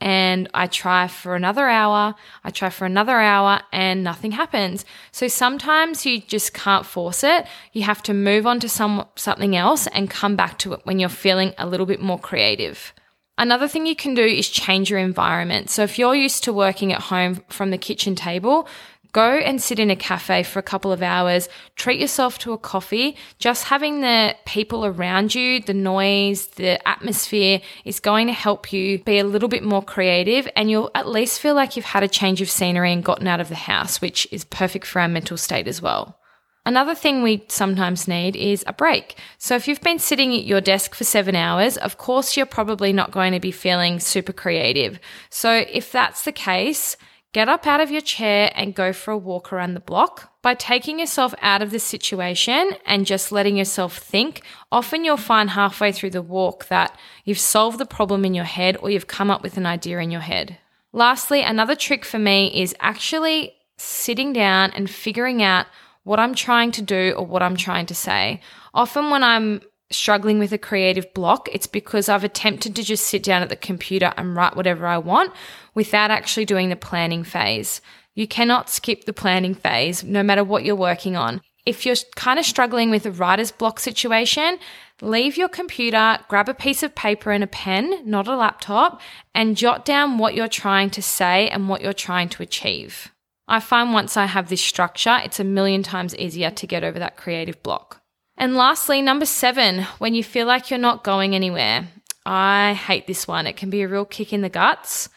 And 0.00 0.48
I 0.52 0.66
try 0.66 1.06
for 1.06 1.36
another 1.36 1.68
hour, 1.68 2.14
I 2.42 2.50
try 2.50 2.70
for 2.70 2.84
another 2.84 3.18
hour, 3.20 3.60
and 3.72 4.02
nothing 4.02 4.32
happens. 4.32 4.84
So 5.12 5.28
sometimes 5.28 6.04
you 6.04 6.20
just 6.20 6.52
can't 6.52 6.84
force 6.84 7.22
it. 7.22 7.46
You 7.72 7.84
have 7.84 8.02
to 8.04 8.14
move 8.14 8.46
on 8.46 8.58
to 8.60 8.68
some, 8.68 9.06
something 9.16 9.54
else 9.54 9.86
and 9.88 10.10
come 10.10 10.34
back 10.34 10.58
to 10.58 10.72
it 10.72 10.80
when 10.84 10.98
you're 10.98 11.08
feeling 11.08 11.54
a 11.58 11.66
little 11.66 11.86
bit 11.86 12.00
more 12.00 12.18
creative. 12.18 12.92
Another 13.36 13.66
thing 13.66 13.86
you 13.86 13.96
can 13.96 14.14
do 14.14 14.22
is 14.22 14.48
change 14.48 14.90
your 14.90 15.00
environment. 15.00 15.68
So 15.68 15.82
if 15.82 15.98
you're 15.98 16.14
used 16.14 16.44
to 16.44 16.52
working 16.52 16.92
at 16.92 17.02
home 17.02 17.42
from 17.48 17.70
the 17.70 17.78
kitchen 17.78 18.14
table, 18.14 18.68
Go 19.14 19.38
and 19.38 19.62
sit 19.62 19.78
in 19.78 19.90
a 19.90 19.96
cafe 19.96 20.42
for 20.42 20.58
a 20.58 20.62
couple 20.62 20.90
of 20.90 21.00
hours, 21.00 21.48
treat 21.76 22.00
yourself 22.00 22.36
to 22.38 22.52
a 22.52 22.58
coffee. 22.58 23.16
Just 23.38 23.62
having 23.62 24.00
the 24.00 24.34
people 24.44 24.84
around 24.84 25.36
you, 25.36 25.60
the 25.60 25.72
noise, 25.72 26.48
the 26.48 26.86
atmosphere 26.86 27.60
is 27.84 28.00
going 28.00 28.26
to 28.26 28.32
help 28.32 28.72
you 28.72 28.98
be 28.98 29.20
a 29.20 29.24
little 29.24 29.48
bit 29.48 29.62
more 29.62 29.84
creative 29.84 30.48
and 30.56 30.68
you'll 30.68 30.90
at 30.96 31.06
least 31.06 31.38
feel 31.38 31.54
like 31.54 31.76
you've 31.76 31.84
had 31.84 32.02
a 32.02 32.08
change 32.08 32.42
of 32.42 32.50
scenery 32.50 32.92
and 32.92 33.04
gotten 33.04 33.28
out 33.28 33.40
of 33.40 33.48
the 33.48 33.54
house, 33.54 34.00
which 34.00 34.26
is 34.32 34.42
perfect 34.42 34.84
for 34.84 35.00
our 35.00 35.06
mental 35.06 35.36
state 35.36 35.68
as 35.68 35.80
well. 35.80 36.18
Another 36.66 36.96
thing 36.96 37.22
we 37.22 37.44
sometimes 37.46 38.08
need 38.08 38.34
is 38.34 38.64
a 38.66 38.72
break. 38.72 39.16
So 39.38 39.54
if 39.54 39.68
you've 39.68 39.80
been 39.80 40.00
sitting 40.00 40.34
at 40.34 40.42
your 40.42 40.60
desk 40.60 40.92
for 40.92 41.04
seven 41.04 41.36
hours, 41.36 41.76
of 41.76 41.98
course 41.98 42.36
you're 42.36 42.46
probably 42.46 42.92
not 42.92 43.12
going 43.12 43.32
to 43.32 43.38
be 43.38 43.52
feeling 43.52 44.00
super 44.00 44.32
creative. 44.32 44.98
So 45.30 45.64
if 45.70 45.92
that's 45.92 46.24
the 46.24 46.32
case, 46.32 46.96
Get 47.34 47.48
up 47.48 47.66
out 47.66 47.80
of 47.80 47.90
your 47.90 48.00
chair 48.00 48.52
and 48.54 48.76
go 48.76 48.92
for 48.92 49.10
a 49.10 49.18
walk 49.18 49.52
around 49.52 49.74
the 49.74 49.80
block. 49.80 50.32
By 50.40 50.54
taking 50.54 51.00
yourself 51.00 51.34
out 51.42 51.62
of 51.62 51.72
the 51.72 51.80
situation 51.80 52.76
and 52.86 53.06
just 53.06 53.32
letting 53.32 53.56
yourself 53.56 53.98
think, 53.98 54.42
often 54.70 55.04
you'll 55.04 55.16
find 55.16 55.50
halfway 55.50 55.90
through 55.90 56.10
the 56.10 56.22
walk 56.22 56.68
that 56.68 56.96
you've 57.24 57.40
solved 57.40 57.78
the 57.78 57.86
problem 57.86 58.24
in 58.24 58.34
your 58.34 58.44
head 58.44 58.76
or 58.76 58.88
you've 58.88 59.08
come 59.08 59.32
up 59.32 59.42
with 59.42 59.56
an 59.56 59.66
idea 59.66 59.98
in 59.98 60.12
your 60.12 60.20
head. 60.20 60.58
Lastly, 60.92 61.42
another 61.42 61.74
trick 61.74 62.04
for 62.04 62.20
me 62.20 62.62
is 62.62 62.72
actually 62.78 63.54
sitting 63.78 64.32
down 64.32 64.70
and 64.70 64.88
figuring 64.88 65.42
out 65.42 65.66
what 66.04 66.20
I'm 66.20 66.36
trying 66.36 66.70
to 66.70 66.82
do 66.82 67.14
or 67.16 67.26
what 67.26 67.42
I'm 67.42 67.56
trying 67.56 67.86
to 67.86 67.96
say. 67.96 68.40
Often, 68.72 69.10
when 69.10 69.24
I'm 69.24 69.60
struggling 69.90 70.38
with 70.38 70.52
a 70.52 70.58
creative 70.58 71.12
block, 71.14 71.48
it's 71.52 71.66
because 71.66 72.08
I've 72.08 72.24
attempted 72.24 72.74
to 72.76 72.82
just 72.82 73.06
sit 73.06 73.22
down 73.22 73.42
at 73.42 73.48
the 73.48 73.56
computer 73.56 74.12
and 74.16 74.34
write 74.34 74.56
whatever 74.56 74.86
I 74.86 74.98
want 74.98 75.32
without 75.74 76.10
actually 76.10 76.44
doing 76.44 76.68
the 76.68 76.76
planning 76.76 77.24
phase. 77.24 77.80
You 78.14 78.28
cannot 78.28 78.70
skip 78.70 79.04
the 79.04 79.12
planning 79.12 79.54
phase 79.54 80.04
no 80.04 80.22
matter 80.22 80.44
what 80.44 80.64
you're 80.64 80.76
working 80.76 81.16
on. 81.16 81.40
If 81.66 81.86
you're 81.86 81.96
kind 82.14 82.38
of 82.38 82.44
struggling 82.44 82.90
with 82.90 83.06
a 83.06 83.10
writer's 83.10 83.50
block 83.50 83.80
situation, 83.80 84.58
leave 85.00 85.36
your 85.36 85.48
computer, 85.48 86.18
grab 86.28 86.48
a 86.48 86.54
piece 86.54 86.82
of 86.82 86.94
paper 86.94 87.30
and 87.30 87.42
a 87.42 87.46
pen, 87.46 88.02
not 88.08 88.28
a 88.28 88.36
laptop, 88.36 89.00
and 89.34 89.56
jot 89.56 89.84
down 89.84 90.18
what 90.18 90.34
you're 90.34 90.46
trying 90.46 90.90
to 90.90 91.02
say 91.02 91.48
and 91.48 91.68
what 91.68 91.80
you're 91.80 91.94
trying 91.94 92.28
to 92.30 92.42
achieve. 92.42 93.10
I 93.48 93.60
find 93.60 93.92
once 93.92 94.16
I 94.16 94.26
have 94.26 94.48
this 94.48 94.62
structure, 94.62 95.18
it's 95.24 95.40
a 95.40 95.44
million 95.44 95.82
times 95.82 96.16
easier 96.16 96.50
to 96.50 96.66
get 96.66 96.84
over 96.84 96.98
that 96.98 97.16
creative 97.16 97.62
block. 97.62 98.03
And 98.36 98.56
lastly, 98.56 99.00
number 99.00 99.26
seven, 99.26 99.82
when 99.98 100.14
you 100.14 100.24
feel 100.24 100.46
like 100.46 100.70
you're 100.70 100.78
not 100.78 101.04
going 101.04 101.34
anywhere. 101.34 101.88
I 102.26 102.72
hate 102.72 103.06
this 103.06 103.28
one. 103.28 103.46
It 103.46 103.56
can 103.56 103.70
be 103.70 103.82
a 103.82 103.88
real 103.88 104.04
kick 104.04 104.32
in 104.32 104.40
the 104.40 104.48
guts. 104.48 105.08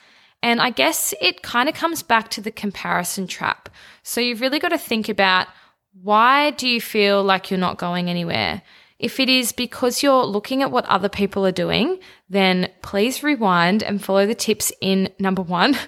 And 0.43 0.62
I 0.62 0.69
guess 0.69 1.13
it 1.21 1.41
kind 1.41 1.67
of 1.67 1.75
comes 1.75 2.03
back 2.03 2.30
to 2.32 2.41
the 2.41 2.51
comparison 2.51 3.27
trap. 3.27 3.69
So 4.03 4.21
you've 4.21 4.41
really 4.41 4.60
got 4.60 4.69
to 4.69 4.77
think 4.77 5.10
about 5.10 5.47
why 6.03 6.51
do 6.51 6.67
you 6.67 6.80
feel 6.80 7.23
like 7.23 7.49
you're 7.49 7.60
not 7.60 7.77
going 7.77 8.10
anywhere? 8.10 8.62
If 8.99 9.19
it 9.19 9.30
is 9.30 9.51
because 9.51 10.03
you're 10.03 10.25
looking 10.25 10.62
at 10.62 10.71
what 10.71 10.86
other 10.86 11.10
people 11.10 11.45
are 11.45 11.51
doing, 11.51 11.99
then 12.30 12.69
please 12.82 13.23
rewind 13.23 13.84
and 13.84 14.03
follow 14.03 14.25
the 14.25 14.36
tips 14.36 14.71
in 14.82 15.10
number 15.19 15.41
one. 15.41 15.77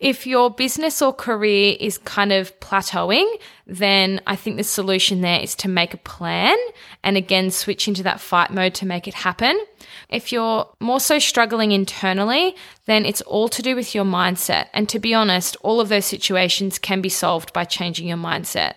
If 0.00 0.26
your 0.26 0.50
business 0.50 1.00
or 1.00 1.12
career 1.12 1.76
is 1.78 1.98
kind 1.98 2.32
of 2.32 2.58
plateauing, 2.60 3.26
then 3.66 4.20
I 4.26 4.34
think 4.36 4.56
the 4.56 4.64
solution 4.64 5.20
there 5.20 5.40
is 5.40 5.54
to 5.56 5.68
make 5.68 5.94
a 5.94 5.98
plan 5.98 6.56
and 7.04 7.16
again 7.16 7.50
switch 7.50 7.86
into 7.86 8.02
that 8.02 8.20
fight 8.20 8.50
mode 8.50 8.74
to 8.74 8.86
make 8.86 9.06
it 9.06 9.14
happen. 9.14 9.58
If 10.08 10.32
you're 10.32 10.68
more 10.80 11.00
so 11.00 11.18
struggling 11.18 11.72
internally, 11.72 12.56
then 12.86 13.06
it's 13.06 13.22
all 13.22 13.48
to 13.48 13.62
do 13.62 13.76
with 13.76 13.94
your 13.94 14.04
mindset. 14.04 14.66
And 14.72 14.88
to 14.88 14.98
be 14.98 15.14
honest, 15.14 15.56
all 15.60 15.80
of 15.80 15.88
those 15.88 16.06
situations 16.06 16.78
can 16.78 17.00
be 17.00 17.08
solved 17.08 17.52
by 17.52 17.64
changing 17.64 18.08
your 18.08 18.18
mindset. 18.18 18.74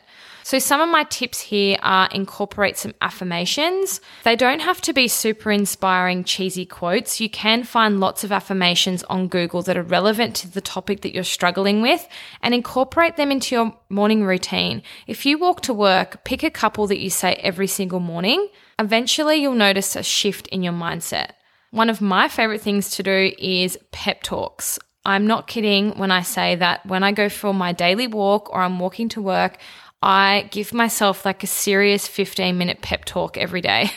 So, 0.50 0.58
some 0.58 0.82
of 0.82 0.90
my 0.90 1.04
tips 1.04 1.40
here 1.40 1.78
are 1.84 2.10
incorporate 2.12 2.76
some 2.76 2.96
affirmations. 3.02 4.02
They 4.24 4.36
don't 4.36 4.62
have 4.62 4.82
to 4.82 4.94
be 4.94 5.08
super 5.08 5.52
inspiring, 5.52 6.24
cheesy 6.24 6.66
quotes. 6.66 7.22
You 7.22 7.30
can 7.30 7.64
find 7.64 8.00
lots 8.00 8.24
of 8.24 8.32
affirmations 8.32 9.04
on 9.04 9.28
Google 9.28 9.62
that 9.62 9.78
are 9.78 9.84
relevant 9.84 10.36
to 10.38 10.50
the 10.50 10.60
topic 10.60 11.02
that 11.02 11.14
you're 11.14 11.24
struggling 11.24 11.84
with 11.84 12.08
and 12.42 12.56
incorporate 12.56 13.16
them 13.16 13.32
into 13.32 13.54
your 13.54 13.78
morning 13.90 14.24
routine. 14.24 14.82
If 15.06 15.24
you 15.24 15.38
walk 15.38 15.62
to 15.62 15.72
work, 15.72 16.24
pick 16.24 16.42
a 16.42 16.50
couple 16.50 16.88
that 16.88 17.00
you 17.00 17.12
say 17.12 17.34
every 17.34 17.68
single 17.68 18.00
morning. 18.00 18.50
Eventually, 18.80 19.36
you'll 19.36 19.54
notice 19.54 19.96
a 19.96 20.02
shift 20.02 20.48
in 20.48 20.64
your 20.64 20.74
mindset. 20.74 21.34
One 21.70 21.92
of 21.92 22.02
my 22.02 22.28
favorite 22.28 22.62
things 22.62 22.90
to 22.96 23.04
do 23.04 23.34
is 23.38 23.78
pep 23.92 24.24
talks. 24.24 24.80
I'm 25.06 25.28
not 25.28 25.48
kidding 25.48 25.92
when 25.98 26.10
I 26.12 26.24
say 26.24 26.56
that 26.56 26.86
when 26.88 27.04
I 27.04 27.12
go 27.12 27.30
for 27.30 27.54
my 27.54 27.72
daily 27.72 28.08
walk 28.08 28.50
or 28.50 28.62
I'm 28.62 28.80
walking 28.80 29.10
to 29.10 29.22
work, 29.22 29.60
I 30.02 30.48
give 30.52 30.74
myself 30.74 31.26
like 31.26 31.44
a 31.44 31.48
serious 31.48 32.08
15 32.08 32.58
minute 32.58 32.82
pep 32.82 33.06
talk 33.06 33.38
every 33.38 33.62
day. 33.62 33.92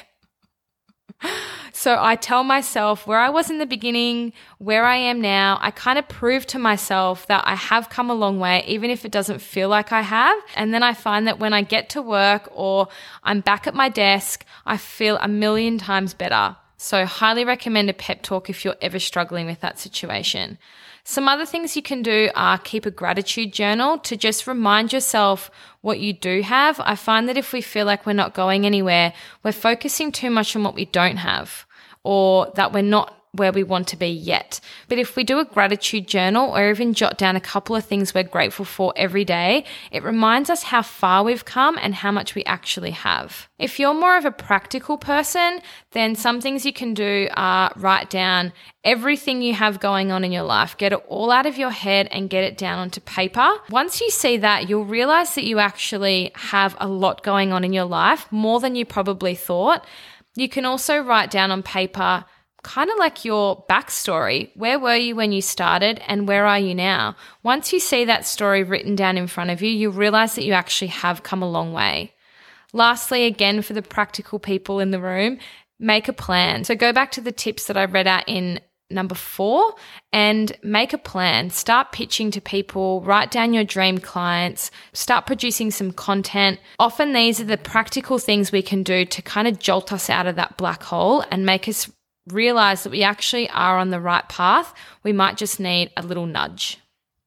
so 1.72 1.96
I 2.00 2.16
tell 2.16 2.42
myself 2.42 3.06
where 3.06 3.18
I 3.18 3.30
was 3.30 3.50
in 3.50 3.58
the 3.58 3.66
beginning, 3.66 4.32
where 4.58 4.84
I 4.84 4.96
am 4.96 5.20
now. 5.20 5.58
I 5.60 5.70
kind 5.70 5.98
of 5.98 6.08
prove 6.08 6.46
to 6.46 6.58
myself 6.58 7.26
that 7.28 7.44
I 7.46 7.54
have 7.54 7.88
come 7.88 8.10
a 8.10 8.14
long 8.14 8.40
way, 8.40 8.64
even 8.66 8.90
if 8.90 9.04
it 9.04 9.12
doesn't 9.12 9.40
feel 9.40 9.68
like 9.68 9.92
I 9.92 10.02
have. 10.02 10.38
And 10.56 10.74
then 10.74 10.82
I 10.82 10.94
find 10.94 11.26
that 11.26 11.38
when 11.38 11.52
I 11.52 11.62
get 11.62 11.88
to 11.90 12.02
work 12.02 12.48
or 12.52 12.88
I'm 13.22 13.40
back 13.40 13.66
at 13.66 13.74
my 13.74 13.88
desk, 13.88 14.44
I 14.66 14.76
feel 14.76 15.18
a 15.20 15.28
million 15.28 15.78
times 15.78 16.14
better. 16.14 16.56
So, 16.76 17.06
highly 17.06 17.44
recommend 17.44 17.90
a 17.90 17.94
pep 17.94 18.22
talk 18.22 18.50
if 18.50 18.64
you're 18.64 18.74
ever 18.82 18.98
struggling 18.98 19.46
with 19.46 19.60
that 19.60 19.78
situation. 19.78 20.58
Some 21.04 21.28
other 21.28 21.44
things 21.44 21.74
you 21.74 21.82
can 21.82 22.02
do 22.02 22.30
are 22.34 22.58
keep 22.58 22.86
a 22.86 22.90
gratitude 22.90 23.52
journal 23.52 23.98
to 23.98 24.16
just 24.16 24.46
remind 24.46 24.92
yourself 24.92 25.50
what 25.80 25.98
you 25.98 26.12
do 26.12 26.42
have. 26.42 26.80
I 26.80 26.94
find 26.94 27.28
that 27.28 27.36
if 27.36 27.52
we 27.52 27.60
feel 27.60 27.86
like 27.86 28.06
we're 28.06 28.12
not 28.12 28.34
going 28.34 28.64
anywhere, 28.64 29.12
we're 29.42 29.52
focusing 29.52 30.12
too 30.12 30.30
much 30.30 30.54
on 30.54 30.62
what 30.62 30.74
we 30.74 30.84
don't 30.84 31.16
have 31.16 31.66
or 32.04 32.52
that 32.54 32.72
we're 32.72 32.82
not 32.82 33.21
where 33.34 33.52
we 33.52 33.62
want 33.62 33.88
to 33.88 33.96
be 33.96 34.08
yet. 34.08 34.60
But 34.88 34.98
if 34.98 35.16
we 35.16 35.24
do 35.24 35.38
a 35.38 35.44
gratitude 35.46 36.06
journal 36.06 36.54
or 36.54 36.70
even 36.70 36.92
jot 36.92 37.16
down 37.16 37.34
a 37.34 37.40
couple 37.40 37.74
of 37.74 37.84
things 37.84 38.12
we're 38.12 38.24
grateful 38.24 38.66
for 38.66 38.92
every 38.94 39.24
day, 39.24 39.64
it 39.90 40.02
reminds 40.02 40.50
us 40.50 40.64
how 40.64 40.82
far 40.82 41.24
we've 41.24 41.46
come 41.46 41.78
and 41.80 41.94
how 41.94 42.12
much 42.12 42.34
we 42.34 42.44
actually 42.44 42.90
have. 42.90 43.48
If 43.58 43.78
you're 43.78 43.94
more 43.94 44.18
of 44.18 44.26
a 44.26 44.30
practical 44.30 44.98
person, 44.98 45.60
then 45.92 46.14
some 46.14 46.42
things 46.42 46.66
you 46.66 46.74
can 46.74 46.92
do 46.92 47.28
are 47.34 47.72
write 47.76 48.10
down 48.10 48.52
everything 48.84 49.40
you 49.40 49.54
have 49.54 49.80
going 49.80 50.12
on 50.12 50.24
in 50.24 50.32
your 50.32 50.42
life. 50.42 50.76
Get 50.76 50.92
it 50.92 51.02
all 51.08 51.30
out 51.30 51.46
of 51.46 51.56
your 51.56 51.70
head 51.70 52.08
and 52.10 52.28
get 52.28 52.44
it 52.44 52.58
down 52.58 52.78
onto 52.80 53.00
paper. 53.00 53.50
Once 53.70 54.02
you 54.02 54.10
see 54.10 54.36
that, 54.36 54.68
you'll 54.68 54.84
realize 54.84 55.34
that 55.36 55.44
you 55.44 55.58
actually 55.58 56.32
have 56.34 56.76
a 56.78 56.86
lot 56.86 57.22
going 57.22 57.50
on 57.50 57.64
in 57.64 57.72
your 57.72 57.86
life, 57.86 58.30
more 58.30 58.60
than 58.60 58.74
you 58.74 58.84
probably 58.84 59.34
thought. 59.34 59.86
You 60.34 60.50
can 60.50 60.66
also 60.66 60.98
write 60.98 61.30
down 61.30 61.50
on 61.50 61.62
paper 61.62 62.26
kind 62.62 62.90
of 62.90 62.98
like 62.98 63.24
your 63.24 63.64
backstory. 63.68 64.50
Where 64.54 64.78
were 64.78 64.96
you 64.96 65.16
when 65.16 65.32
you 65.32 65.42
started 65.42 66.00
and 66.06 66.28
where 66.28 66.46
are 66.46 66.58
you 66.58 66.74
now? 66.74 67.16
Once 67.42 67.72
you 67.72 67.80
see 67.80 68.04
that 68.04 68.26
story 68.26 68.62
written 68.62 68.94
down 68.96 69.18
in 69.18 69.26
front 69.26 69.50
of 69.50 69.62
you, 69.62 69.70
you 69.70 69.90
realize 69.90 70.34
that 70.34 70.44
you 70.44 70.52
actually 70.52 70.88
have 70.88 71.22
come 71.22 71.42
a 71.42 71.50
long 71.50 71.72
way. 71.72 72.12
Lastly, 72.72 73.24
again, 73.26 73.62
for 73.62 73.74
the 73.74 73.82
practical 73.82 74.38
people 74.38 74.80
in 74.80 74.92
the 74.92 75.00
room, 75.00 75.38
make 75.78 76.08
a 76.08 76.12
plan. 76.12 76.64
So 76.64 76.74
go 76.74 76.92
back 76.92 77.12
to 77.12 77.20
the 77.20 77.32
tips 77.32 77.66
that 77.66 77.76
I 77.76 77.84
read 77.84 78.06
out 78.06 78.24
in 78.26 78.60
number 78.92 79.14
four 79.14 79.74
and 80.12 80.56
make 80.62 80.92
a 80.92 80.98
plan. 80.98 81.50
Start 81.50 81.92
pitching 81.92 82.30
to 82.30 82.40
people, 82.40 83.00
write 83.02 83.30
down 83.30 83.54
your 83.54 83.64
dream 83.64 83.98
clients, 83.98 84.70
start 84.92 85.26
producing 85.26 85.70
some 85.70 85.92
content. 85.92 86.60
Often 86.78 87.12
these 87.12 87.40
are 87.40 87.44
the 87.44 87.56
practical 87.56 88.18
things 88.18 88.52
we 88.52 88.62
can 88.62 88.82
do 88.82 89.04
to 89.06 89.22
kind 89.22 89.48
of 89.48 89.58
jolt 89.58 89.92
us 89.92 90.08
out 90.08 90.26
of 90.26 90.36
that 90.36 90.56
black 90.56 90.82
hole 90.82 91.24
and 91.30 91.44
make 91.44 91.68
us 91.68 91.90
realize 92.28 92.82
that 92.82 92.90
we 92.90 93.02
actually 93.02 93.48
are 93.50 93.78
on 93.78 93.90
the 93.90 94.00
right 94.00 94.28
path, 94.28 94.74
we 95.02 95.12
might 95.12 95.36
just 95.36 95.58
need 95.58 95.90
a 95.96 96.02
little 96.02 96.26
nudge. 96.26 96.78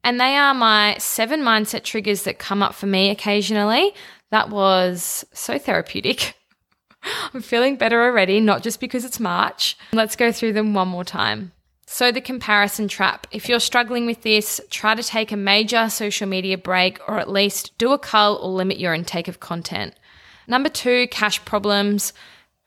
And 0.04 0.20
they 0.20 0.36
are 0.36 0.54
my 0.54 0.98
seven 1.00 1.42
mindset 1.42 1.84
triggers 1.84 2.24
that 2.24 2.38
come 2.38 2.62
up 2.62 2.76
for 2.76 2.86
me 2.86 3.10
occasionally. 3.10 3.94
That 4.32 4.50
was 4.50 5.26
so 5.34 5.58
therapeutic. 5.58 6.36
I'm 7.34 7.42
feeling 7.42 7.76
better 7.76 8.04
already, 8.04 8.40
not 8.40 8.64
just 8.64 8.80
because 8.80 9.06
it's 9.06 9.20
March. 9.20 9.78
Let's 9.94 10.16
go 10.16 10.32
through 10.32 10.54
them 10.54 10.74
one 10.74 10.88
more 10.88 11.04
time. 11.04 11.52
So, 11.88 12.12
the 12.12 12.22
comparison 12.22 12.88
trap. 12.88 13.28
If 13.32 13.48
you're 13.48 13.60
struggling 13.60 14.08
with 14.08 14.24
this, 14.24 14.60
try 14.72 14.96
to 14.96 15.04
take 15.04 15.32
a 15.32 15.38
major 15.38 15.88
social 15.90 16.28
media 16.28 16.58
break 16.58 17.00
or 17.08 17.20
at 17.20 17.30
least 17.30 17.78
do 17.78 17.92
a 17.92 18.00
cull 18.00 18.38
or 18.38 18.50
limit 18.50 18.80
your 18.80 18.94
intake 18.94 19.28
of 19.28 19.40
content. 19.40 19.94
Number 20.48 20.70
two, 20.70 21.08
cash 21.10 21.44
problems. 21.46 22.12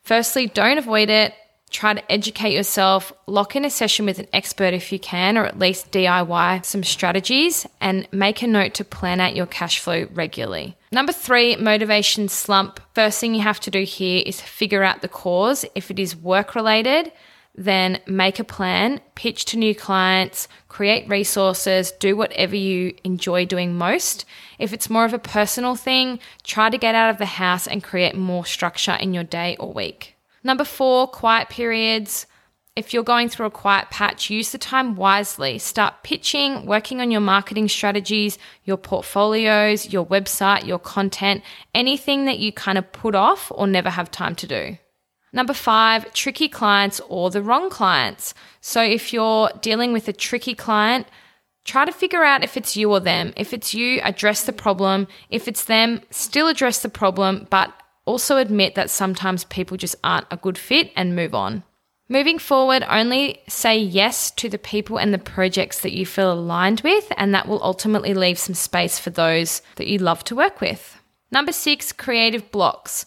Firstly, 0.03 0.47
don't 0.47 0.79
avoid 0.79 1.11
it. 1.11 1.35
Try 1.71 1.95
to 1.95 2.13
educate 2.13 2.55
yourself, 2.55 3.13
lock 3.27 3.55
in 3.55 3.65
a 3.65 3.71
session 3.71 4.07
with 4.07 4.19
an 4.19 4.29
expert 4.33 4.75
if 4.75 4.91
you 4.91 4.99
can, 4.99 5.37
or 5.37 5.45
at 5.45 5.59
least 5.59 5.93
DIY 5.93 6.65
some 6.65 6.83
strategies 6.83 7.67
and 7.81 8.09
make 8.11 8.43
a 8.43 8.47
note 8.47 8.75
to 8.75 8.85
plan 8.85 9.21
out 9.21 9.37
your 9.37 9.47
cash 9.47 9.79
flow 9.79 10.07
regularly. 10.13 10.77
Number 10.91 11.13
three, 11.13 11.57
motivation 11.57 12.29
slump. 12.29 12.81
First 12.95 13.21
thing 13.21 13.35
you 13.35 13.43
have 13.43 13.61
to 13.61 13.71
do 13.71 13.83
here 13.83 14.23
is 14.25 14.41
figure 14.41 14.83
out 14.83 15.03
the 15.03 15.09
cause. 15.09 15.65
If 15.75 15.91
it 15.91 15.99
is 15.99 16.17
work 16.17 16.55
related, 16.55 17.13
then 17.55 18.01
make 18.07 18.39
a 18.39 18.45
plan, 18.45 19.01
pitch 19.17 19.45
to 19.47 19.59
new 19.59 19.75
clients, 19.75 20.47
create 20.69 21.09
resources, 21.09 21.91
do 21.91 22.17
whatever 22.17 22.55
you 22.55 22.95
enjoy 23.03 23.45
doing 23.45 23.75
most. 23.75 24.25
If 24.61 24.73
it's 24.73 24.89
more 24.89 25.05
of 25.05 25.13
a 25.13 25.19
personal 25.19 25.75
thing, 25.75 26.21
try 26.45 26.71
to 26.71 26.79
get 26.79 26.95
out 26.95 27.11
of 27.11 27.19
the 27.19 27.27
house 27.27 27.67
and 27.67 27.83
create 27.83 28.15
more 28.15 28.47
structure 28.47 28.95
in 28.95 29.13
your 29.13 29.25
day 29.25 29.57
or 29.59 29.73
week. 29.73 30.15
Number 30.45 30.65
four, 30.65 31.07
quiet 31.09 31.49
periods. 31.49 32.27
If 32.77 32.95
you're 32.95 33.03
going 33.03 33.29
through 33.29 33.47
a 33.47 33.51
quiet 33.51 33.91
patch, 33.91 34.31
use 34.31 34.53
the 34.53 34.59
time 34.59 34.95
wisely. 34.95 35.59
Start 35.59 36.05
pitching, 36.05 36.65
working 36.65 37.01
on 37.01 37.11
your 37.11 37.21
marketing 37.21 37.69
strategies, 37.69 38.39
your 38.65 38.77
portfolios, 38.77 39.93
your 39.93 40.07
website, 40.07 40.65
your 40.65 40.79
content, 40.79 41.43
anything 41.75 42.27
that 42.27 42.39
you 42.39 42.53
kind 42.53 42.79
of 42.79 42.93
put 42.93 43.17
off 43.17 43.51
or 43.53 43.67
never 43.67 43.91
have 43.91 44.13
time 44.13 44.37
to 44.37 44.47
do. 44.47 44.79
Number 45.33 45.53
five, 45.53 46.13
tricky 46.15 46.49
clients 46.49 47.01
or 47.09 47.31
the 47.31 47.43
wrong 47.43 47.69
clients. 47.69 48.33
So 48.61 48.81
if 48.81 49.13
you're 49.13 49.51
dealing 49.61 49.93
with 49.93 50.09
a 50.09 50.13
tricky 50.13 50.55
client, 50.55 51.07
try 51.65 51.85
to 51.85 51.93
figure 51.93 52.25
out 52.25 52.45
if 52.45 52.57
it's 52.57 52.77
you 52.77 52.91
or 52.91 53.01
them. 53.01 53.33
If 53.37 53.53
it's 53.53 53.75
you, 53.75 54.01
address 54.03 54.45
the 54.45 54.53
problem. 54.53 55.07
If 55.29 55.49
it's 55.49 55.65
them, 55.65 56.01
still 56.11 56.49
address 56.49 56.81
the 56.81 56.89
problem, 56.89 57.47
but 57.51 57.73
also 58.09 58.39
admit 58.39 58.75
that 58.75 58.91
sometimes 58.91 59.45
people 59.45 59.77
just 59.77 59.97
aren't 60.03 60.27
a 60.31 60.37
good 60.37 60.57
fit 60.57 60.91
and 60.97 61.15
move 61.15 61.35
on. 61.35 61.63
Moving 62.09 62.39
forward, 62.39 62.83
only 62.89 63.43
say 63.49 63.79
yes 63.79 64.31
to 64.31 64.49
the 64.49 64.59
people 64.59 64.99
and 64.99 65.13
the 65.13 65.19
projects 65.19 65.81
that 65.81 65.93
you 65.93 66.07
feel 66.07 66.33
aligned 66.33 66.81
with, 66.81 67.13
and 67.19 67.35
that 67.35 67.47
will 67.47 67.63
ultimately 67.63 68.15
leave 68.15 68.39
some 68.39 68.55
space 68.55 68.99
for 68.99 69.11
those 69.11 69.61
that 69.77 69.89
you 69.89 69.99
love 69.99 70.25
to 70.25 70.35
work 70.35 70.63
with. 70.63 70.99
Number 71.31 71.53
six, 71.53 71.93
creative 71.93 72.51
blocks. 72.51 73.05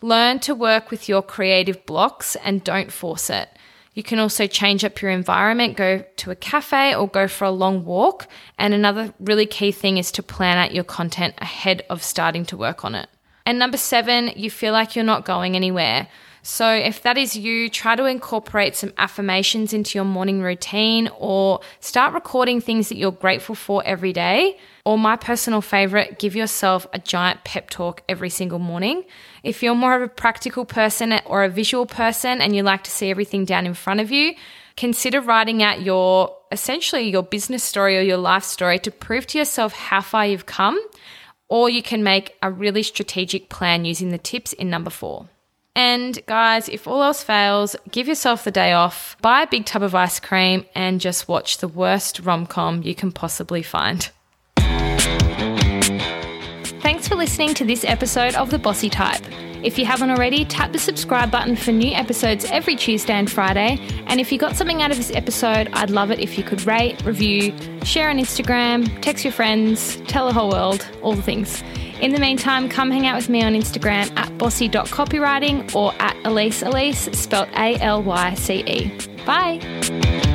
Learn 0.00 0.38
to 0.40 0.54
work 0.54 0.90
with 0.90 1.10
your 1.10 1.20
creative 1.20 1.84
blocks 1.84 2.36
and 2.36 2.64
don't 2.64 2.90
force 2.90 3.28
it. 3.28 3.50
You 3.92 4.02
can 4.02 4.18
also 4.18 4.46
change 4.46 4.82
up 4.82 5.02
your 5.02 5.10
environment, 5.10 5.76
go 5.76 6.04
to 6.16 6.30
a 6.30 6.36
cafe 6.36 6.94
or 6.94 7.06
go 7.06 7.28
for 7.28 7.44
a 7.44 7.50
long 7.50 7.84
walk. 7.84 8.28
And 8.56 8.72
another 8.72 9.12
really 9.20 9.44
key 9.44 9.72
thing 9.72 9.98
is 9.98 10.10
to 10.12 10.22
plan 10.22 10.56
out 10.56 10.72
your 10.72 10.84
content 10.84 11.34
ahead 11.38 11.84
of 11.90 12.02
starting 12.02 12.46
to 12.46 12.56
work 12.56 12.82
on 12.84 12.94
it. 12.94 13.08
And 13.48 13.58
number 13.58 13.78
seven, 13.78 14.30
you 14.36 14.50
feel 14.50 14.74
like 14.74 14.94
you're 14.94 15.06
not 15.06 15.24
going 15.24 15.56
anywhere. 15.56 16.06
So, 16.42 16.70
if 16.70 17.02
that 17.04 17.16
is 17.16 17.34
you, 17.34 17.70
try 17.70 17.96
to 17.96 18.04
incorporate 18.04 18.76
some 18.76 18.92
affirmations 18.98 19.72
into 19.72 19.96
your 19.96 20.04
morning 20.04 20.42
routine 20.42 21.08
or 21.16 21.60
start 21.80 22.12
recording 22.12 22.60
things 22.60 22.90
that 22.90 22.98
you're 22.98 23.10
grateful 23.10 23.54
for 23.54 23.82
every 23.86 24.12
day. 24.12 24.58
Or, 24.84 24.98
my 24.98 25.16
personal 25.16 25.62
favorite, 25.62 26.18
give 26.18 26.36
yourself 26.36 26.86
a 26.92 26.98
giant 26.98 27.44
pep 27.44 27.70
talk 27.70 28.02
every 28.06 28.28
single 28.28 28.58
morning. 28.58 29.04
If 29.42 29.62
you're 29.62 29.74
more 29.74 29.96
of 29.96 30.02
a 30.02 30.08
practical 30.08 30.66
person 30.66 31.18
or 31.24 31.42
a 31.42 31.48
visual 31.48 31.86
person 31.86 32.42
and 32.42 32.54
you 32.54 32.62
like 32.62 32.84
to 32.84 32.90
see 32.90 33.10
everything 33.10 33.46
down 33.46 33.64
in 33.64 33.72
front 33.72 34.00
of 34.00 34.10
you, 34.10 34.34
consider 34.76 35.22
writing 35.22 35.62
out 35.62 35.80
your 35.80 36.36
essentially 36.52 37.08
your 37.08 37.22
business 37.22 37.64
story 37.64 37.96
or 37.96 38.02
your 38.02 38.18
life 38.18 38.44
story 38.44 38.78
to 38.80 38.90
prove 38.90 39.26
to 39.28 39.38
yourself 39.38 39.72
how 39.72 40.02
far 40.02 40.26
you've 40.26 40.44
come 40.44 40.78
or 41.48 41.68
you 41.68 41.82
can 41.82 42.02
make 42.02 42.36
a 42.42 42.50
really 42.50 42.82
strategic 42.82 43.48
plan 43.48 43.84
using 43.84 44.10
the 44.10 44.18
tips 44.18 44.52
in 44.52 44.70
number 44.70 44.90
four. 44.90 45.28
And 45.74 46.18
guys, 46.26 46.68
if 46.68 46.88
all 46.88 47.02
else 47.02 47.22
fails, 47.22 47.76
give 47.90 48.08
yourself 48.08 48.42
the 48.44 48.50
day 48.50 48.72
off, 48.72 49.16
buy 49.22 49.42
a 49.42 49.46
big 49.46 49.64
tub 49.64 49.82
of 49.82 49.94
ice 49.94 50.18
cream, 50.18 50.64
and 50.74 51.00
just 51.00 51.28
watch 51.28 51.58
the 51.58 51.68
worst 51.68 52.18
rom 52.20 52.46
com 52.46 52.82
you 52.82 52.94
can 52.94 53.12
possibly 53.12 53.62
find. 53.62 54.10
Thanks 56.82 57.06
for 57.06 57.14
listening 57.14 57.54
to 57.54 57.64
this 57.64 57.84
episode 57.84 58.34
of 58.34 58.50
The 58.50 58.58
Bossy 58.58 58.90
Type. 58.90 59.22
If 59.62 59.78
you 59.78 59.84
haven't 59.84 60.10
already, 60.10 60.44
tap 60.44 60.72
the 60.72 60.78
subscribe 60.78 61.30
button 61.30 61.56
for 61.56 61.72
new 61.72 61.92
episodes 61.92 62.44
every 62.46 62.76
Tuesday 62.76 63.14
and 63.14 63.30
Friday. 63.30 63.78
And 64.06 64.20
if 64.20 64.30
you 64.30 64.38
got 64.38 64.56
something 64.56 64.82
out 64.82 64.90
of 64.90 64.96
this 64.96 65.10
episode, 65.12 65.68
I'd 65.72 65.90
love 65.90 66.10
it 66.10 66.20
if 66.20 66.38
you 66.38 66.44
could 66.44 66.64
rate, 66.64 67.02
review, 67.04 67.52
share 67.84 68.10
on 68.10 68.18
Instagram, 68.18 69.00
text 69.02 69.24
your 69.24 69.32
friends, 69.32 69.96
tell 70.06 70.26
the 70.26 70.32
whole 70.32 70.50
world, 70.50 70.86
all 71.02 71.14
the 71.14 71.22
things. 71.22 71.62
In 72.00 72.12
the 72.12 72.20
meantime, 72.20 72.68
come 72.68 72.90
hang 72.90 73.06
out 73.06 73.16
with 73.16 73.28
me 73.28 73.42
on 73.42 73.54
Instagram 73.54 74.16
at 74.16 74.36
bossy.copywriting 74.38 75.74
or 75.74 75.92
at 76.00 76.16
Alyce 76.24 76.62
Alyce, 76.62 77.18
spelled 77.18 77.48
A 77.56 77.76
L 77.80 78.02
Y 78.02 78.34
C 78.34 78.62
E. 78.64 78.92
Bye. 79.26 80.27